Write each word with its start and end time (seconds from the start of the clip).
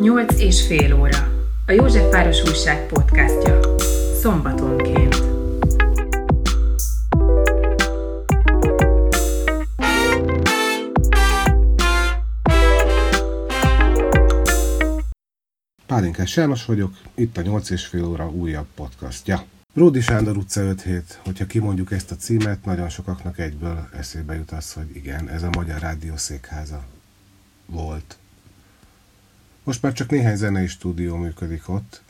Nyolc 0.00 0.40
és 0.40 0.66
fél 0.66 0.94
óra. 0.94 1.32
A 1.66 1.72
Józsefváros 1.72 2.42
Újság 2.42 2.86
podcastja. 2.86 3.60
Szombatonként. 4.20 5.22
Pálinkás 15.86 16.36
János 16.36 16.64
vagyok, 16.64 16.92
itt 17.14 17.36
a 17.36 17.42
8 17.42 17.70
és 17.70 17.86
fél 17.86 18.04
óra 18.04 18.30
újabb 18.30 18.66
podcastja. 18.74 19.44
Ródi 19.74 20.00
Sándor 20.00 20.36
utca 20.36 20.60
5 20.60 20.82
hét, 20.82 21.20
hogyha 21.24 21.46
kimondjuk 21.46 21.92
ezt 21.92 22.10
a 22.10 22.16
címet, 22.16 22.64
nagyon 22.64 22.88
sokaknak 22.88 23.38
egyből 23.38 23.88
eszébe 23.96 24.34
jut 24.34 24.50
az, 24.50 24.72
hogy 24.72 24.96
igen, 24.96 25.28
ez 25.28 25.42
a 25.42 25.50
Magyar 25.56 25.80
Rádió 25.80 26.16
székháza 26.16 26.84
volt. 27.66 28.18
Most 29.64 29.82
már 29.82 29.92
csak 29.92 30.10
néhány 30.10 30.36
zenei 30.36 30.66
stúdió 30.66 31.16
működik 31.16 31.68
ott, 31.68 32.02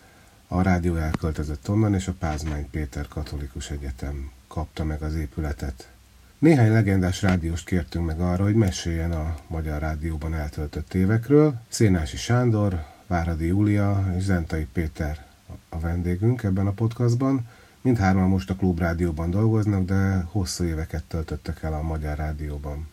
a 0.48 0.62
rádió 0.62 0.96
elköltözött 0.96 1.68
onnan, 1.68 1.94
és 1.94 2.08
a 2.08 2.14
Pázmány 2.18 2.70
Péter 2.70 3.08
Katolikus 3.08 3.70
Egyetem 3.70 4.30
kapta 4.48 4.84
meg 4.84 5.02
az 5.02 5.14
épületet. 5.14 5.90
Néhány 6.38 6.72
legendás 6.72 7.22
rádióst 7.22 7.66
kértünk 7.66 8.06
meg 8.06 8.20
arra, 8.20 8.44
hogy 8.44 8.54
meséljen 8.54 9.12
a 9.12 9.36
Magyar 9.46 9.80
Rádióban 9.80 10.34
eltöltött 10.34 10.94
évekről. 10.94 11.60
Szénási 11.68 12.16
Sándor, 12.16 12.84
Váradi 13.06 13.46
Júlia 13.46 14.14
és 14.16 14.22
Zentai 14.22 14.66
Péter 14.72 15.26
a 15.68 15.78
vendégünk 15.78 16.42
ebben 16.42 16.66
a 16.66 16.72
podcastban. 16.72 17.46
Mindhárman 17.80 18.28
most 18.28 18.50
a 18.50 18.54
Klubrádióban 18.54 19.30
dolgoznak, 19.30 19.84
de 19.84 20.26
hosszú 20.30 20.64
éveket 20.64 21.04
töltöttek 21.04 21.62
el 21.62 21.72
a 21.72 21.82
Magyar 21.82 22.16
Rádióban. 22.16 22.88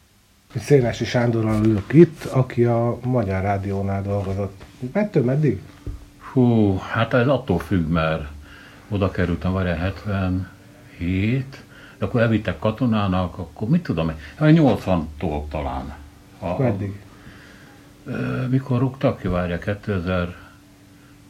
Szénási 0.55 1.05
Sándorral 1.05 1.65
ülök 1.65 1.93
itt, 1.93 2.23
aki 2.23 2.65
a 2.65 2.97
Magyar 3.03 3.41
Rádiónál 3.41 4.01
dolgozott. 4.01 4.63
Mettől 4.93 5.23
meddig? 5.23 5.61
Hú, 6.31 6.77
hát 6.77 7.13
ez 7.13 7.27
attól 7.27 7.59
függ, 7.59 7.87
mert 7.87 8.27
oda 8.89 9.11
kerültem, 9.11 9.51
vagy 9.51 9.65
77, 9.65 11.63
de 11.97 12.05
akkor 12.05 12.21
elvittek 12.21 12.59
katonának, 12.59 13.37
akkor 13.37 13.67
mit 13.69 13.83
tudom 13.83 14.09
én, 14.09 14.15
80-tól 14.39 15.47
talán. 15.49 15.95
A, 16.39 16.61
meddig? 16.61 17.01
Mikor 18.49 18.79
rúgtak 18.79 19.19
ki, 19.19 19.27
várja, 19.27 19.59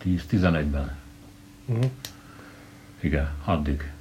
2010-11-ben. 0.04 0.96
Uh-huh. 1.66 1.86
Igen, 3.00 3.30
addig. 3.46 3.92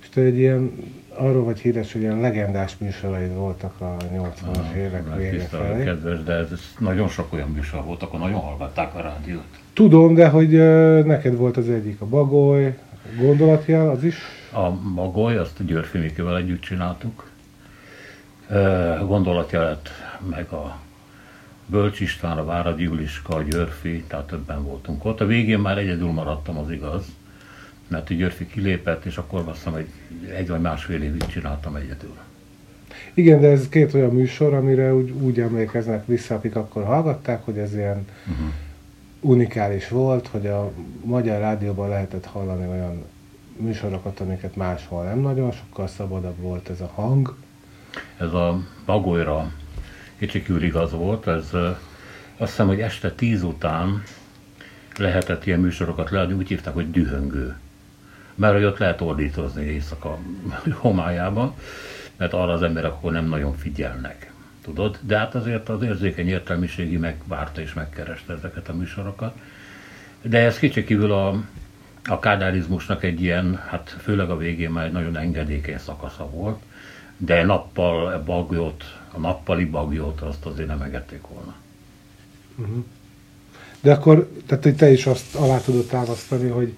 És 0.00 0.08
te 0.08 0.20
egy 0.20 0.38
ilyen, 0.38 0.72
arról 1.14 1.44
vagy 1.44 1.60
híres, 1.60 1.92
hogy 1.92 2.00
ilyen 2.00 2.20
legendás 2.20 2.76
műsoraid 2.78 3.34
voltak 3.34 3.80
a 3.80 3.96
80-as 4.14 4.58
ah, 4.58 4.76
évek 4.76 5.16
vége 5.16 5.44
felé. 5.44 5.84
Kedves, 5.84 6.22
de 6.22 6.32
ez, 6.32 6.48
nagyon 6.78 7.08
sok 7.08 7.32
olyan 7.32 7.48
műsor 7.48 7.84
volt, 7.84 8.02
akkor 8.02 8.18
nagyon 8.18 8.40
hallgatták 8.40 8.94
a 8.94 9.00
rádiót. 9.00 9.44
Tudom, 9.72 10.14
de 10.14 10.28
hogy 10.28 10.50
neked 11.06 11.36
volt 11.36 11.56
az 11.56 11.68
egyik 11.68 12.00
a 12.00 12.06
Bagoly, 12.06 12.78
gondolatjel, 13.18 13.90
az 13.90 14.04
is? 14.04 14.16
A 14.52 14.70
Bagoly, 14.70 15.36
azt 15.36 15.60
a 15.60 15.62
Györfi 15.62 15.98
Mikivel 15.98 16.36
együtt 16.36 16.60
csináltuk. 16.60 17.28
Gondolatjelet, 19.06 19.88
meg 20.30 20.52
a 20.52 20.78
Bölcs 21.66 22.00
István, 22.00 22.38
a 22.38 22.44
Váradi 22.44 22.82
Juliska, 22.82 23.34
a 23.34 23.42
Györfi, 23.42 24.04
tehát 24.08 24.26
többen 24.26 24.64
voltunk 24.64 25.04
ott. 25.04 25.20
A 25.20 25.26
végén 25.26 25.58
már 25.58 25.78
egyedül 25.78 26.10
maradtam, 26.10 26.58
az 26.58 26.70
igaz, 26.70 27.04
mert 27.90 28.10
a 28.10 28.14
Györfi 28.14 28.46
kilépett, 28.46 29.04
és 29.04 29.16
akkor 29.16 29.42
azt 29.46 29.56
hiszem, 29.56 29.72
hogy 29.72 29.88
egy 30.34 30.48
vagy 30.48 30.60
másfél 30.60 31.02
évig 31.02 31.26
csináltam 31.26 31.76
egyedül. 31.76 32.16
Igen, 33.14 33.40
de 33.40 33.50
ez 33.50 33.68
két 33.68 33.94
olyan 33.94 34.10
műsor, 34.10 34.54
amire 34.54 34.94
úgy, 34.94 35.10
úgy 35.10 35.40
emlékeznek 35.40 36.06
vissza, 36.06 36.34
akik 36.34 36.56
akkor 36.56 36.84
hallgatták, 36.84 37.44
hogy 37.44 37.58
ez 37.58 37.74
ilyen 37.74 38.06
uh-huh. 38.30 38.46
unikális 39.20 39.88
volt, 39.88 40.26
hogy 40.26 40.46
a 40.46 40.72
Magyar 41.04 41.40
Rádióban 41.40 41.88
lehetett 41.88 42.24
hallani 42.24 42.66
olyan 42.68 43.04
műsorokat, 43.56 44.20
amiket 44.20 44.56
máshol 44.56 45.04
nem 45.04 45.18
nagyon, 45.18 45.52
sokkal 45.52 45.86
szabadabb 45.86 46.36
volt 46.40 46.68
ez 46.68 46.80
a 46.80 46.90
hang. 46.94 47.36
Ez 48.18 48.32
a 48.32 48.60
Bagolyra 48.86 49.52
kicsikül 50.18 50.62
igaz 50.62 50.92
volt, 50.92 51.26
ez 51.26 51.52
azt 52.36 52.50
hiszem, 52.50 52.66
hogy 52.66 52.80
este 52.80 53.12
tíz 53.12 53.42
után 53.42 54.02
lehetett 54.96 55.46
ilyen 55.46 55.60
műsorokat 55.60 56.10
leadni, 56.10 56.34
úgy 56.34 56.48
hívták, 56.48 56.74
hogy 56.74 56.90
dühöngő. 56.90 57.56
Mert 58.40 58.54
hogy 58.54 58.64
ott 58.64 58.78
lehet 58.78 59.00
ordítozni 59.00 59.64
éjszaka 59.64 60.18
homályában, 60.72 61.54
mert 62.16 62.32
arra 62.32 62.52
az 62.52 62.62
emberek 62.62 62.90
akkor 62.90 63.12
nem 63.12 63.24
nagyon 63.24 63.56
figyelnek. 63.56 64.32
Tudod? 64.62 64.98
De 65.00 65.18
hát 65.18 65.34
azért 65.34 65.68
az 65.68 65.82
érzékeny 65.82 66.28
értelmiségi 66.28 66.96
megvárta 66.96 67.60
és 67.60 67.72
megkereste 67.72 68.32
ezeket 68.32 68.68
a 68.68 68.74
műsorokat. 68.74 69.34
De 70.22 70.38
ez 70.38 70.58
kicsikívül 70.58 71.12
a, 71.12 71.42
a 72.04 72.18
kádárizmusnak 72.18 73.04
egy 73.04 73.22
ilyen, 73.22 73.60
hát 73.68 73.96
főleg 74.02 74.30
a 74.30 74.36
végén 74.36 74.70
már 74.70 74.84
egy 74.84 74.92
nagyon 74.92 75.16
engedékeny 75.16 75.78
szakasza 75.78 76.30
volt, 76.30 76.60
de 77.16 77.44
nappal 77.44 78.22
bagyot, 78.22 78.84
a 79.12 79.18
nappali 79.18 79.64
bagyot 79.64 80.20
azt 80.20 80.46
azért 80.46 80.68
nem 80.68 80.82
engedték 80.82 81.26
volna. 81.26 81.54
Uh-huh. 82.56 82.84
De 83.80 83.92
akkor, 83.92 84.30
tehát 84.46 84.64
hogy 84.64 84.76
te 84.76 84.90
is 84.90 85.06
azt 85.06 85.34
alá 85.34 85.58
tudod 85.58 85.86
támasztani, 85.86 86.48
hogy 86.48 86.74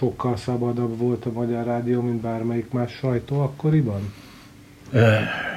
sokkal 0.00 0.36
szabadabb 0.36 0.98
volt 0.98 1.26
a 1.26 1.32
Magyar 1.32 1.64
Rádió, 1.64 2.02
mint 2.02 2.20
bármelyik 2.20 2.70
más 2.70 2.92
sajtó 2.92 3.40
akkoriban? 3.40 4.12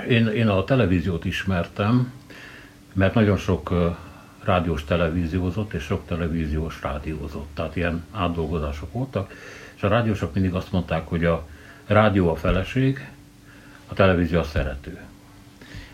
Én, 0.09 0.27
én 0.27 0.47
a 0.47 0.63
televíziót 0.63 1.25
ismertem, 1.25 2.13
mert 2.93 3.13
nagyon 3.13 3.37
sok 3.37 3.73
rádiós 4.43 4.83
televíziózott, 4.83 5.73
és 5.73 5.83
sok 5.83 6.05
televíziós 6.07 6.81
rádiózott. 6.81 7.47
Tehát 7.53 7.75
ilyen 7.75 8.05
átdolgozások 8.11 8.91
voltak, 8.91 9.33
és 9.75 9.83
a 9.83 9.87
rádiósok 9.87 10.33
mindig 10.33 10.53
azt 10.53 10.71
mondták, 10.71 11.07
hogy 11.07 11.25
a 11.25 11.47
rádió 11.87 12.29
a 12.29 12.35
feleség, 12.35 13.07
a 13.87 13.93
televízió 13.93 14.39
a 14.39 14.43
szerető. 14.43 14.99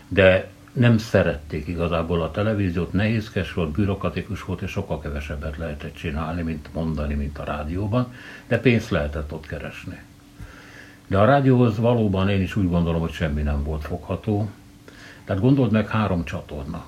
De 0.08 0.48
nem 0.72 0.98
szerették 0.98 1.68
igazából 1.68 2.22
a 2.22 2.30
televíziót, 2.30 2.92
nehézkes 2.92 3.52
volt, 3.52 3.70
bürokratikus 3.70 4.44
volt, 4.44 4.62
és 4.62 4.70
sokkal 4.70 5.00
kevesebbet 5.00 5.56
lehetett 5.56 5.94
csinálni, 5.94 6.42
mint 6.42 6.68
mondani, 6.72 7.14
mint 7.14 7.38
a 7.38 7.44
rádióban, 7.44 8.12
de 8.46 8.58
pénzt 8.58 8.90
lehetett 8.90 9.32
ott 9.32 9.46
keresni. 9.46 9.98
De 11.06 11.18
a 11.18 11.24
rádióhoz 11.24 11.78
valóban 11.78 12.28
én 12.28 12.40
is 12.40 12.56
úgy 12.56 12.68
gondolom, 12.68 13.00
hogy 13.00 13.12
semmi 13.12 13.42
nem 13.42 13.62
volt 13.62 13.84
fogható. 13.84 14.50
Tehát 15.24 15.42
gondold 15.42 15.72
meg 15.72 15.88
három 15.88 16.24
csatorna. 16.24 16.84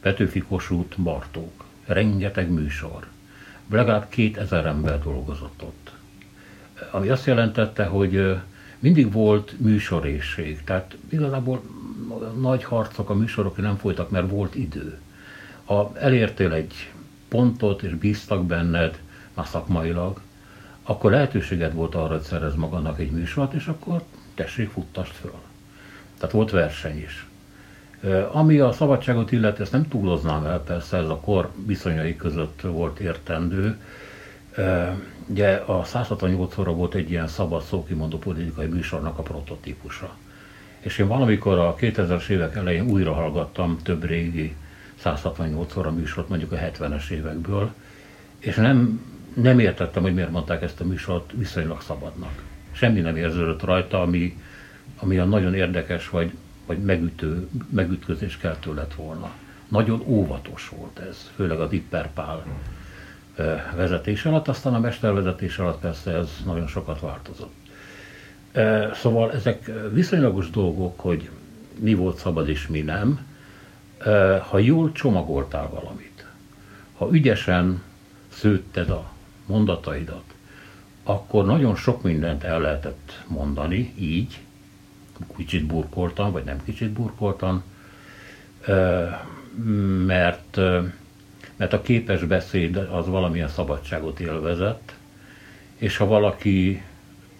Petőfi 0.00 0.40
Kossuth, 0.40 1.00
Bartók, 1.00 1.64
rengeteg 1.86 2.50
műsor. 2.50 3.06
Legalább 3.70 4.08
2000 4.08 4.66
ember 4.66 5.02
dolgozott 5.02 5.62
ott. 5.62 5.92
Ami 6.90 7.08
azt 7.08 7.26
jelentette, 7.26 7.84
hogy 7.84 8.36
mindig 8.78 9.12
volt 9.12 9.60
műsorészség, 9.60 10.64
tehát 10.64 10.96
igazából 11.08 11.62
nagy 12.40 12.64
harcok 12.64 13.10
a 13.10 13.14
műsorok 13.14 13.56
nem 13.56 13.76
folytak, 13.76 14.10
mert 14.10 14.30
volt 14.30 14.54
idő. 14.54 14.98
Ha 15.64 15.92
elértél 15.94 16.52
egy 16.52 16.92
pontot, 17.28 17.82
és 17.82 17.94
bíztak 17.94 18.46
benned, 18.46 18.98
már 19.34 19.46
szakmailag, 19.46 20.20
akkor 20.82 21.10
lehetőséged 21.10 21.74
volt 21.74 21.94
arra, 21.94 22.12
hogy 22.12 22.22
szerez 22.22 22.54
magadnak 22.54 22.98
egy 22.98 23.10
műsort, 23.10 23.52
és 23.52 23.66
akkor 23.66 24.02
tessék, 24.34 24.70
futtast 24.70 25.12
föl. 25.12 25.34
Tehát 26.18 26.34
volt 26.34 26.50
verseny 26.50 27.02
is. 27.02 27.26
Ami 28.32 28.58
a 28.58 28.72
szabadságot 28.72 29.32
illeti, 29.32 29.62
ezt 29.62 29.72
nem 29.72 29.88
túloznám 29.88 30.44
el, 30.44 30.60
persze 30.60 30.96
ez 30.96 31.08
a 31.08 31.16
kor 31.16 31.50
viszonyai 31.66 32.16
között 32.16 32.60
volt 32.60 32.98
értendő, 32.98 33.78
Ugye 35.26 35.54
a 35.54 35.84
168 35.84 36.58
óra 36.58 36.72
volt 36.72 36.94
egy 36.94 37.10
ilyen 37.10 37.26
szabad 37.26 37.62
szókimondó 37.62 38.18
politikai 38.18 38.66
műsornak 38.66 39.18
a 39.18 39.22
prototípusa. 39.22 40.16
És 40.84 40.98
én 40.98 41.06
valamikor 41.06 41.58
a 41.58 41.74
2000-es 41.74 42.28
évek 42.28 42.56
elején 42.56 42.90
újra 42.90 43.12
hallgattam 43.12 43.78
több 43.82 44.04
régi 44.04 44.54
168 44.98 45.76
óra 45.76 45.90
műsort, 45.90 46.28
mondjuk 46.28 46.52
a 46.52 46.56
70-es 46.56 47.08
évekből, 47.08 47.72
és 48.38 48.54
nem, 48.54 49.00
nem 49.34 49.58
értettem, 49.58 50.02
hogy 50.02 50.14
miért 50.14 50.30
mondták 50.30 50.62
ezt 50.62 50.80
a 50.80 50.84
műsort 50.84 51.32
viszonylag 51.32 51.80
szabadnak. 51.80 52.42
Semmi 52.72 53.00
nem 53.00 53.16
érződött 53.16 53.62
rajta, 53.62 54.02
ami, 54.02 54.40
ami 54.96 55.18
a 55.18 55.24
nagyon 55.24 55.54
érdekes, 55.54 56.08
vagy, 56.08 56.32
vagy 56.66 56.78
megütő, 56.78 57.48
megütközés 57.70 58.36
keltő 58.36 58.74
lett 58.74 58.94
volna. 58.94 59.30
Nagyon 59.68 60.02
óvatos 60.06 60.68
volt 60.68 60.98
ez, 60.98 61.30
főleg 61.34 61.60
a 61.60 61.68
Dipper 61.68 62.12
Pál 62.12 62.44
vezetés 63.76 64.24
alatt, 64.24 64.48
aztán 64.48 64.74
a 64.74 64.80
mestervezetés 64.80 65.58
alatt 65.58 65.80
persze 65.80 66.12
ez 66.12 66.28
nagyon 66.44 66.66
sokat 66.66 67.00
változott. 67.00 67.63
Szóval 68.94 69.32
ezek 69.32 69.70
viszonylagos 69.92 70.50
dolgok, 70.50 71.00
hogy 71.00 71.30
mi 71.78 71.94
volt 71.94 72.16
szabad 72.16 72.48
és 72.48 72.66
mi 72.66 72.80
nem. 72.80 73.26
Ha 74.48 74.58
jól 74.58 74.92
csomagoltál 74.92 75.68
valamit, 75.68 76.26
ha 76.96 77.08
ügyesen 77.12 77.82
szőtted 78.28 78.90
a 78.90 79.10
mondataidat, 79.46 80.24
akkor 81.02 81.44
nagyon 81.44 81.76
sok 81.76 82.02
mindent 82.02 82.44
el 82.44 82.60
lehetett 82.60 83.22
mondani, 83.26 83.92
így, 83.98 84.40
kicsit 85.36 85.66
burkoltan, 85.66 86.32
vagy 86.32 86.44
nem 86.44 86.64
kicsit 86.64 86.90
burkoltan, 86.90 87.62
mert 90.06 90.60
mert 91.56 91.72
a 91.72 91.82
képes 91.82 92.24
beszéd 92.24 92.76
az 92.76 93.06
valamilyen 93.06 93.48
szabadságot 93.48 94.20
élvezett, 94.20 94.94
és 95.76 95.96
ha 95.96 96.06
valaki 96.06 96.82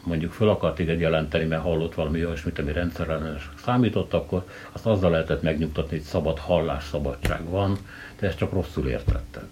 mondjuk 0.04 0.32
fel 0.32 0.48
akart 0.48 0.74
téged 0.74 1.00
jelenteni, 1.00 1.44
mert 1.44 1.62
hallott 1.62 1.94
valami 1.94 2.24
olyasmit, 2.24 2.58
ami 2.58 2.72
rendszerellenes 2.72 3.50
számított, 3.64 4.12
akkor 4.12 4.44
azt 4.72 4.86
azzal 4.86 5.10
lehetett 5.10 5.42
megnyugtatni, 5.42 5.96
hogy 5.96 6.06
szabad 6.06 6.38
hallás, 6.38 6.84
szabadság 6.84 7.48
van, 7.48 7.78
de 8.18 8.26
ezt 8.26 8.38
csak 8.38 8.52
rosszul 8.52 8.88
értetted. 8.88 9.46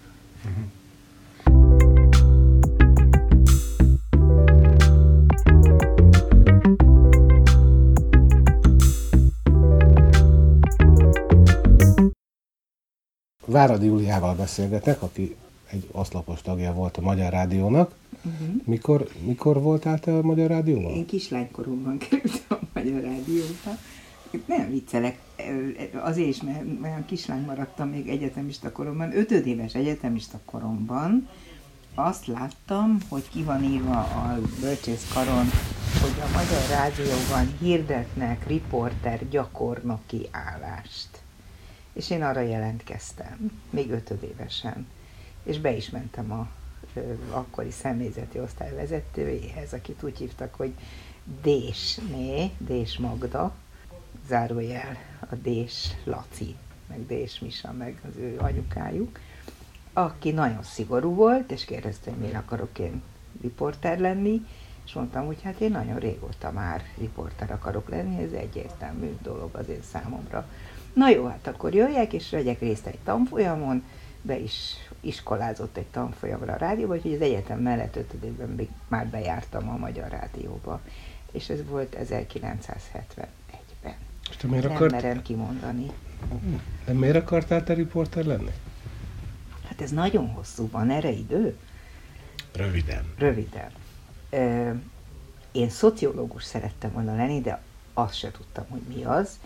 Uh-huh. 0.44 0.64
Váradi 13.46 13.86
Juliával 13.86 14.34
beszélgetek, 14.34 15.02
aki 15.02 15.36
egy 15.72 15.88
oszlopos 15.90 16.42
tagja 16.42 16.72
volt 16.72 16.96
a 16.96 17.00
Magyar 17.00 17.32
Rádiónak. 17.32 17.94
Uh-huh. 18.24 18.62
Mikor, 18.64 19.08
mikor 19.26 19.60
voltál 19.60 19.98
te 19.98 20.16
a 20.16 20.22
Magyar 20.22 20.50
Rádióban? 20.50 20.92
Én 20.92 21.06
kislánykoromban 21.06 21.98
kerültem 21.98 22.40
a 22.48 22.66
Magyar 22.72 23.00
Rádióba. 23.00 23.78
Nem 24.46 24.70
viccelek, 24.70 25.18
azért 25.92 26.28
is, 26.28 26.42
mert 26.42 26.64
olyan 26.82 27.04
kislány 27.04 27.44
maradtam 27.44 27.88
még 27.88 28.08
egyetemista 28.08 28.72
koromban, 28.72 29.16
ötödéves 29.16 29.74
egyetemista 29.74 30.40
koromban, 30.44 31.28
azt 31.94 32.26
láttam, 32.26 32.98
hogy 33.08 33.28
ki 33.28 33.42
van 33.42 33.64
írva 33.64 33.98
a 33.98 34.38
bölcsészkaron, 34.60 35.44
hogy 36.00 36.20
a 36.20 36.32
Magyar 36.32 36.68
Rádióban 36.70 37.58
hirdetnek 37.60 38.46
riporter 38.46 39.28
gyakornoki 39.28 40.28
állást. 40.30 41.08
És 41.92 42.10
én 42.10 42.22
arra 42.22 42.40
jelentkeztem, 42.40 43.50
még 43.70 43.90
ötödévesen 43.90 44.86
és 45.42 45.58
be 45.58 45.76
is 45.76 45.90
mentem 45.90 46.32
a 46.32 46.48
akkori 47.30 47.70
személyzeti 47.70 48.38
osztály 48.38 48.74
vezetőjéhez, 48.74 49.72
akit 49.72 50.02
úgy 50.02 50.18
hívtak, 50.18 50.54
hogy 50.54 50.72
Désné, 51.42 52.50
Dés 52.58 52.98
Magda, 52.98 53.54
zárójel 54.28 54.96
a 55.30 55.34
Dés 55.34 55.88
Laci, 56.04 56.56
meg 56.88 57.06
Dés 57.06 57.38
Misa, 57.38 57.72
meg 57.72 58.00
az 58.08 58.16
ő 58.16 58.38
anyukájuk, 58.38 59.18
aki 59.92 60.30
nagyon 60.30 60.62
szigorú 60.62 61.14
volt, 61.14 61.50
és 61.50 61.64
kérdezte, 61.64 62.10
hogy 62.10 62.18
miért 62.18 62.36
akarok 62.36 62.78
én 62.78 63.02
riporter 63.40 63.98
lenni, 63.98 64.46
és 64.84 64.92
mondtam, 64.92 65.26
hogy 65.26 65.42
hát 65.42 65.60
én 65.60 65.70
nagyon 65.70 65.98
régóta 65.98 66.50
már 66.50 66.82
riporter 66.98 67.50
akarok 67.50 67.88
lenni, 67.88 68.22
ez 68.22 68.32
egyértelmű 68.32 69.16
dolog 69.22 69.54
az 69.54 69.68
én 69.68 69.82
számomra. 69.92 70.48
Na 70.92 71.08
jó, 71.08 71.26
hát 71.26 71.46
akkor 71.46 71.74
jöjjek, 71.74 72.12
és 72.12 72.30
vegyek 72.30 72.60
részt 72.60 72.86
egy 72.86 72.98
tanfolyamon, 73.04 73.84
be 74.22 74.38
is 74.38 74.74
iskolázott 75.00 75.76
egy 75.76 75.86
tanfolyamra 75.86 76.52
a 76.52 76.56
rádióba, 76.56 76.94
úgyhogy 76.94 77.14
az 77.14 77.20
egyetem 77.20 77.58
mellett 77.58 77.96
ötödében 77.96 78.48
még 78.48 78.68
már 78.88 79.06
bejártam 79.06 79.68
a 79.68 79.76
Magyar 79.76 80.08
Rádióba. 80.08 80.80
És 81.32 81.48
ez 81.48 81.64
volt 81.66 81.96
1971-ben. 82.00 83.28
És 84.30 84.36
te 84.36 84.46
miért 84.46 84.64
Nem 84.64 84.74
akart... 84.74 84.90
merem 84.90 85.22
kimondani. 85.22 85.90
De 86.84 86.92
miért 86.92 87.16
akartál 87.16 87.64
te 87.64 87.74
riporter 87.74 88.24
lenni? 88.24 88.50
Hát 89.68 89.80
ez 89.80 89.90
nagyon 89.90 90.28
hosszú, 90.28 90.68
van 90.70 90.90
erre 90.90 91.10
idő? 91.10 91.56
Röviden. 92.52 93.04
Röviden. 93.18 93.70
Én 95.52 95.68
szociológus 95.68 96.44
szerettem 96.44 96.92
volna 96.92 97.16
lenni, 97.16 97.40
de 97.40 97.62
azt 97.94 98.14
se 98.14 98.30
tudtam, 98.30 98.64
hogy 98.68 98.80
mi 98.94 99.04
az, 99.04 99.38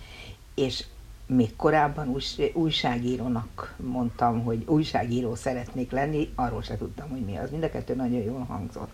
és 0.54 0.84
még 1.26 1.56
korábban 1.56 2.16
újságírónak 2.52 3.74
mondtam, 3.76 4.44
hogy 4.44 4.64
újságíró 4.66 5.34
szeretnék 5.34 5.90
lenni, 5.90 6.32
arról 6.34 6.62
se 6.62 6.76
tudtam, 6.76 7.08
hogy 7.08 7.24
mi 7.24 7.36
az. 7.36 7.50
Mind 7.50 7.62
a 7.62 7.70
kettő 7.70 7.94
nagyon 7.94 8.22
jól 8.22 8.44
hangzott. 8.44 8.90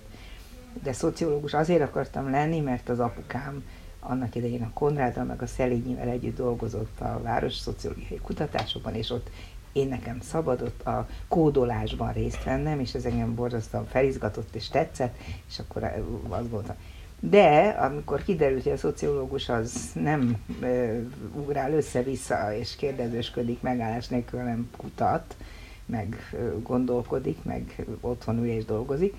De 0.83 0.93
szociológus 0.93 1.55
azért 1.55 1.83
akartam 1.83 2.31
lenni, 2.31 2.61
mert 2.61 2.89
az 2.89 3.01
apukám 3.01 3.65
annak 4.01 4.35
idején 4.35 4.63
a 4.63 4.71
Konráddal, 4.73 5.25
meg 5.25 5.43
a 5.43 5.47
Szelényivel 5.47 6.09
együtt 6.09 6.37
dolgozott 6.37 7.01
a 7.01 7.21
város 7.23 7.55
szociológiai 7.55 8.21
kutatásokban, 8.23 8.95
és 8.95 9.11
ott 9.11 9.31
én 9.73 9.89
nekem 9.89 10.21
szabadott 10.21 10.83
a 10.83 11.09
kódolásban 11.29 12.13
részt 12.13 12.45
vennem, 12.45 12.81
és 12.81 12.95
ez 12.95 13.05
engem 13.05 13.35
borzasztóan 13.35 13.87
felizgatott 13.87 14.55
és 14.55 14.69
tetszett, 14.69 15.17
és 15.49 15.59
akkor 15.59 15.83
azt 16.29 16.51
gondoltam, 16.51 16.77
de 17.25 17.69
amikor 17.69 18.23
kiderült, 18.23 18.63
hogy 18.63 18.73
a 18.73 18.77
szociológus 18.77 19.49
az 19.49 19.91
nem 19.95 20.37
ö, 20.61 20.99
ugrál 21.35 21.73
össze-vissza 21.73 22.55
és 22.55 22.77
kérdezősködik 22.77 23.61
megállás 23.61 24.09
nélkül, 24.09 24.39
hanem 24.39 24.71
kutat, 24.77 25.37
meg 25.87 26.17
ö, 26.33 26.61
gondolkodik, 26.63 27.45
meg 27.45 27.87
otthon 28.01 28.39
ül 28.39 28.47
és 28.47 28.65
dolgozik, 28.65 29.15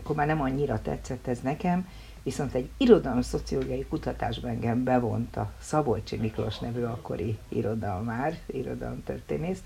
akkor 0.00 0.16
már 0.16 0.26
nem 0.26 0.40
annyira 0.40 0.80
tetszett 0.82 1.26
ez 1.26 1.40
nekem, 1.40 1.88
viszont 2.22 2.54
egy 2.54 2.68
irodalom 2.76 3.22
szociológiai 3.22 3.86
kutatásban 3.88 4.50
engem 4.50 4.84
bevont 4.84 5.36
a 5.36 5.52
Szabolcsi 5.60 6.16
Miklós 6.16 6.58
nevű 6.58 6.82
akkori 6.82 7.38
irodalmár, 7.48 8.38
irodalomtörténész, 8.46 9.62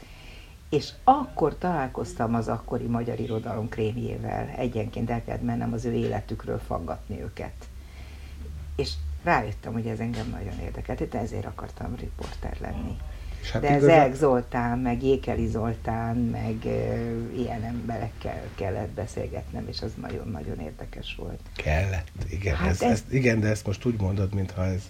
és 0.68 0.90
akkor 1.04 1.58
találkoztam 1.58 2.34
az 2.34 2.48
akkori 2.48 2.86
magyar 2.86 3.20
irodalom 3.20 3.68
krémjével, 3.68 4.48
egyenként 4.56 5.10
el 5.10 5.24
kellett 5.24 5.42
mennem 5.42 5.72
az 5.72 5.84
ő 5.84 5.92
életükről 5.92 6.58
faggatni 6.58 7.20
őket 7.20 7.68
és 8.76 8.92
rájöttem, 9.22 9.72
hogy 9.72 9.86
ez 9.86 9.98
engem 9.98 10.28
nagyon 10.28 10.60
érdekelt, 10.60 11.00
és 11.00 11.12
ezért 11.12 11.46
akartam 11.46 11.96
riporter 11.96 12.56
lenni. 12.60 12.96
Hát 13.52 13.62
De 13.62 13.76
igazán... 13.76 14.14
Zoltán, 14.14 14.78
meg 14.78 15.02
Jékeli 15.02 15.46
Zoltán, 15.46 16.16
meg 16.16 16.56
uh, 16.64 17.38
ilyen 17.38 17.62
emberekkel 17.62 18.42
kellett 18.54 18.88
beszélgetnem, 18.88 19.68
és 19.68 19.82
az 19.82 19.90
nagyon-nagyon 20.00 20.60
érdekes 20.60 21.14
volt. 21.18 21.40
Kellett, 21.56 22.10
igen, 22.30 22.54
hát 22.54 22.70
ez, 22.70 22.82
ez... 22.82 22.90
Ezt, 22.90 23.12
igen, 23.12 23.40
de 23.40 23.48
ezt 23.48 23.66
most 23.66 23.84
úgy 23.84 24.00
mondod, 24.00 24.34
mintha 24.34 24.64
ez... 24.64 24.82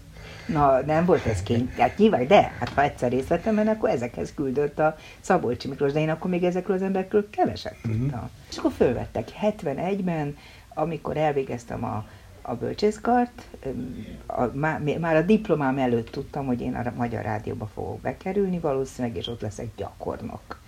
Na, 0.47 0.81
nem 0.81 1.05
volt 1.05 1.27
ez 1.27 1.43
kény, 1.43 1.73
hát 1.79 1.99
nyilván, 1.99 2.27
de 2.27 2.55
hát 2.59 2.69
ha 2.69 2.83
egyszer 2.83 3.11
részt 3.11 3.29
vettem, 3.29 3.55
mert 3.55 3.69
akkor 3.69 3.89
ezekhez 3.89 4.33
küldött 4.35 4.79
a 4.79 4.97
Szabolcsi 5.21 5.69
Miklós, 5.69 5.93
de 5.93 6.01
én 6.01 6.11
akkor 6.11 6.31
még 6.31 6.45
ezekről 6.45 6.77
az 6.77 6.83
emberekről 6.83 7.31
keveset 7.31 7.77
mhm. 7.83 7.93
tudtam. 7.93 8.19
Uh-huh. 8.19 8.31
És 8.51 8.57
akkor 8.57 8.73
fölvettek 8.73 9.29
71-ben, 9.43 10.37
amikor 10.75 11.17
elvégeztem 11.17 11.85
a 11.85 12.07
a 12.51 12.57
bölcsészkart, 12.57 13.47
a, 14.27 14.45
már, 14.45 14.81
már 14.99 15.17
a 15.17 15.23
diplomám 15.23 15.79
előtt 15.79 16.09
tudtam, 16.11 16.47
hogy 16.47 16.61
én 16.61 16.75
a 16.75 16.93
Magyar 16.97 17.23
Rádióba 17.23 17.67
fogok 17.75 18.01
bekerülni 18.01 18.59
valószínűleg, 18.59 19.17
és 19.17 19.27
ott 19.27 19.41
leszek 19.41 19.69
gyakornok. 19.77 20.61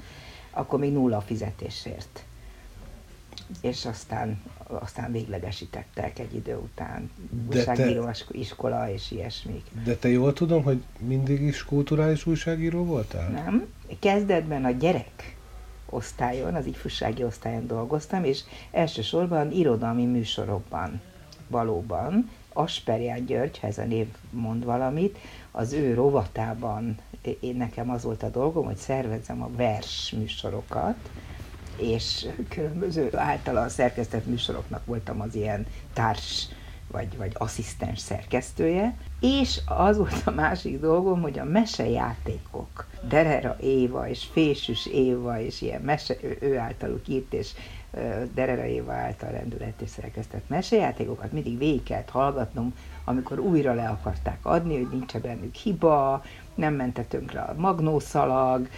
Akkor 0.51 0.79
még 0.79 0.93
nulla 0.93 1.21
fizetésért. 1.21 2.25
És 3.61 3.87
aztán, 3.87 4.43
aztán 4.67 5.12
véglegesítettek 5.12 6.19
egy 6.19 6.35
idő 6.35 6.57
után. 6.57 7.11
Újságíró 7.51 8.05
te, 8.05 8.15
iskola 8.31 8.91
és 8.91 9.11
ilyesmik. 9.11 9.65
De 9.85 9.97
te 9.97 10.09
jól 10.09 10.33
tudom, 10.33 10.62
hogy 10.62 10.83
mindig 10.99 11.41
is 11.41 11.65
kulturális 11.65 12.27
újságíró 12.27 12.85
voltál? 12.85 13.31
Nem. 13.31 13.67
Kezdetben 13.99 14.65
a 14.65 14.71
gyerek 14.71 15.37
osztályon, 15.87 16.55
az 16.55 16.67
ifjúsági 16.67 17.25
osztályon 17.25 17.67
dolgoztam, 17.67 18.25
és 18.25 18.41
elsősorban 18.71 19.51
irodalmi 19.51 20.05
műsorokban 20.05 21.01
valóban. 21.49 22.31
Asperján 22.53 23.25
György, 23.25 23.61
a 23.77 23.81
név 23.81 24.07
mond 24.31 24.65
valamit, 24.65 25.19
az 25.51 25.73
ő 25.73 25.95
rovatában 25.95 26.99
én 27.41 27.57
nekem 27.57 27.91
az 27.91 28.03
volt 28.03 28.23
a 28.23 28.31
dolgom, 28.31 28.65
hogy 28.65 28.77
szervezzem 28.77 29.43
a 29.43 29.51
vers 29.57 30.15
műsorokat, 30.19 30.97
és 31.77 32.27
különböző 32.49 33.09
általa 33.17 33.69
szerkesztett 33.69 34.27
műsoroknak 34.27 34.87
voltam 34.87 35.21
az 35.21 35.35
ilyen 35.35 35.67
társ 35.93 36.49
vagy, 36.91 37.17
vagy 37.17 37.33
asszisztens 37.35 37.99
szerkesztője, 37.99 38.97
és 39.21 39.61
az 39.67 39.97
volt 39.97 40.23
a 40.25 40.31
másik 40.31 40.81
dolgom, 40.81 41.21
hogy 41.21 41.39
a 41.39 41.45
mesejátékok, 41.45 42.87
Derera 43.09 43.57
Éva 43.61 44.09
és 44.09 44.25
Fésűs 44.33 44.87
Éva 44.87 45.41
és 45.41 45.61
ilyen 45.61 45.81
mese, 45.81 46.15
ő 46.41 46.59
általuk 46.59 47.09
írt 47.09 47.33
és 47.33 47.51
Derera 48.35 48.65
Éva 48.65 48.93
által 48.93 49.31
rendület 49.31 49.81
és 49.81 49.89
szerkesztett 49.89 50.49
mesejátékokat 50.49 51.33
mindig 51.33 51.59
végig 51.59 51.83
kellett 51.83 52.11
hallgatnom, 52.11 52.75
amikor 53.05 53.39
újra 53.39 53.75
le 53.75 53.89
akarták 53.89 54.39
adni, 54.43 54.77
hogy 54.77 54.89
nincs 54.99 55.17
bennük 55.17 55.55
hiba, 55.55 56.25
nem 56.55 56.75
mente 56.75 57.03
tönkre 57.03 57.41
a 57.41 57.55
magnószalag, 57.57 58.69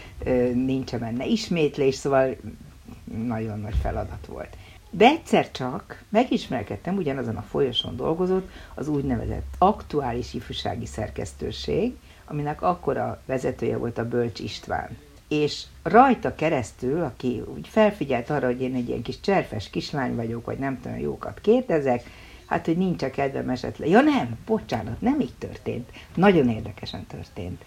nincs 0.54 0.96
benne 0.96 1.26
ismétlés, 1.26 1.94
szóval 1.94 2.36
nagyon 3.26 3.60
nagy 3.60 3.76
feladat 3.82 4.26
volt. 4.26 4.56
De 4.90 5.06
egyszer 5.06 5.50
csak 5.50 6.04
megismerkedtem, 6.08 6.96
ugyanazon 6.96 7.36
a 7.36 7.42
folyosón 7.42 7.96
dolgozott 7.96 8.50
az 8.74 8.88
úgynevezett 8.88 9.54
aktuális 9.58 10.34
ifjúsági 10.34 10.86
szerkesztőség, 10.86 11.96
aminek 12.24 12.62
akkora 12.62 13.22
vezetője 13.26 13.76
volt 13.76 13.98
a 13.98 14.08
Bölcs 14.08 14.40
István 14.40 14.96
és 15.34 15.64
rajta 15.82 16.34
keresztül, 16.34 17.02
aki 17.02 17.42
úgy 17.54 17.68
felfigyelt 17.68 18.30
arra, 18.30 18.46
hogy 18.46 18.60
én 18.60 18.74
egy 18.74 18.88
ilyen 18.88 19.02
kis 19.02 19.20
cserfes 19.20 19.70
kislány 19.70 20.14
vagyok, 20.14 20.44
vagy 20.44 20.58
nem 20.58 20.80
tudom, 20.80 20.98
jókat 20.98 21.40
kérdezek, 21.40 22.02
hát, 22.46 22.66
hogy 22.66 22.76
nincs 22.76 23.02
a 23.02 23.10
kedvem 23.10 23.48
esetleg. 23.48 23.88
Ja 23.88 24.00
nem, 24.00 24.38
bocsánat, 24.46 25.00
nem 25.00 25.20
így 25.20 25.34
történt. 25.38 25.90
Nagyon 26.14 26.48
érdekesen 26.48 27.06
történt. 27.06 27.64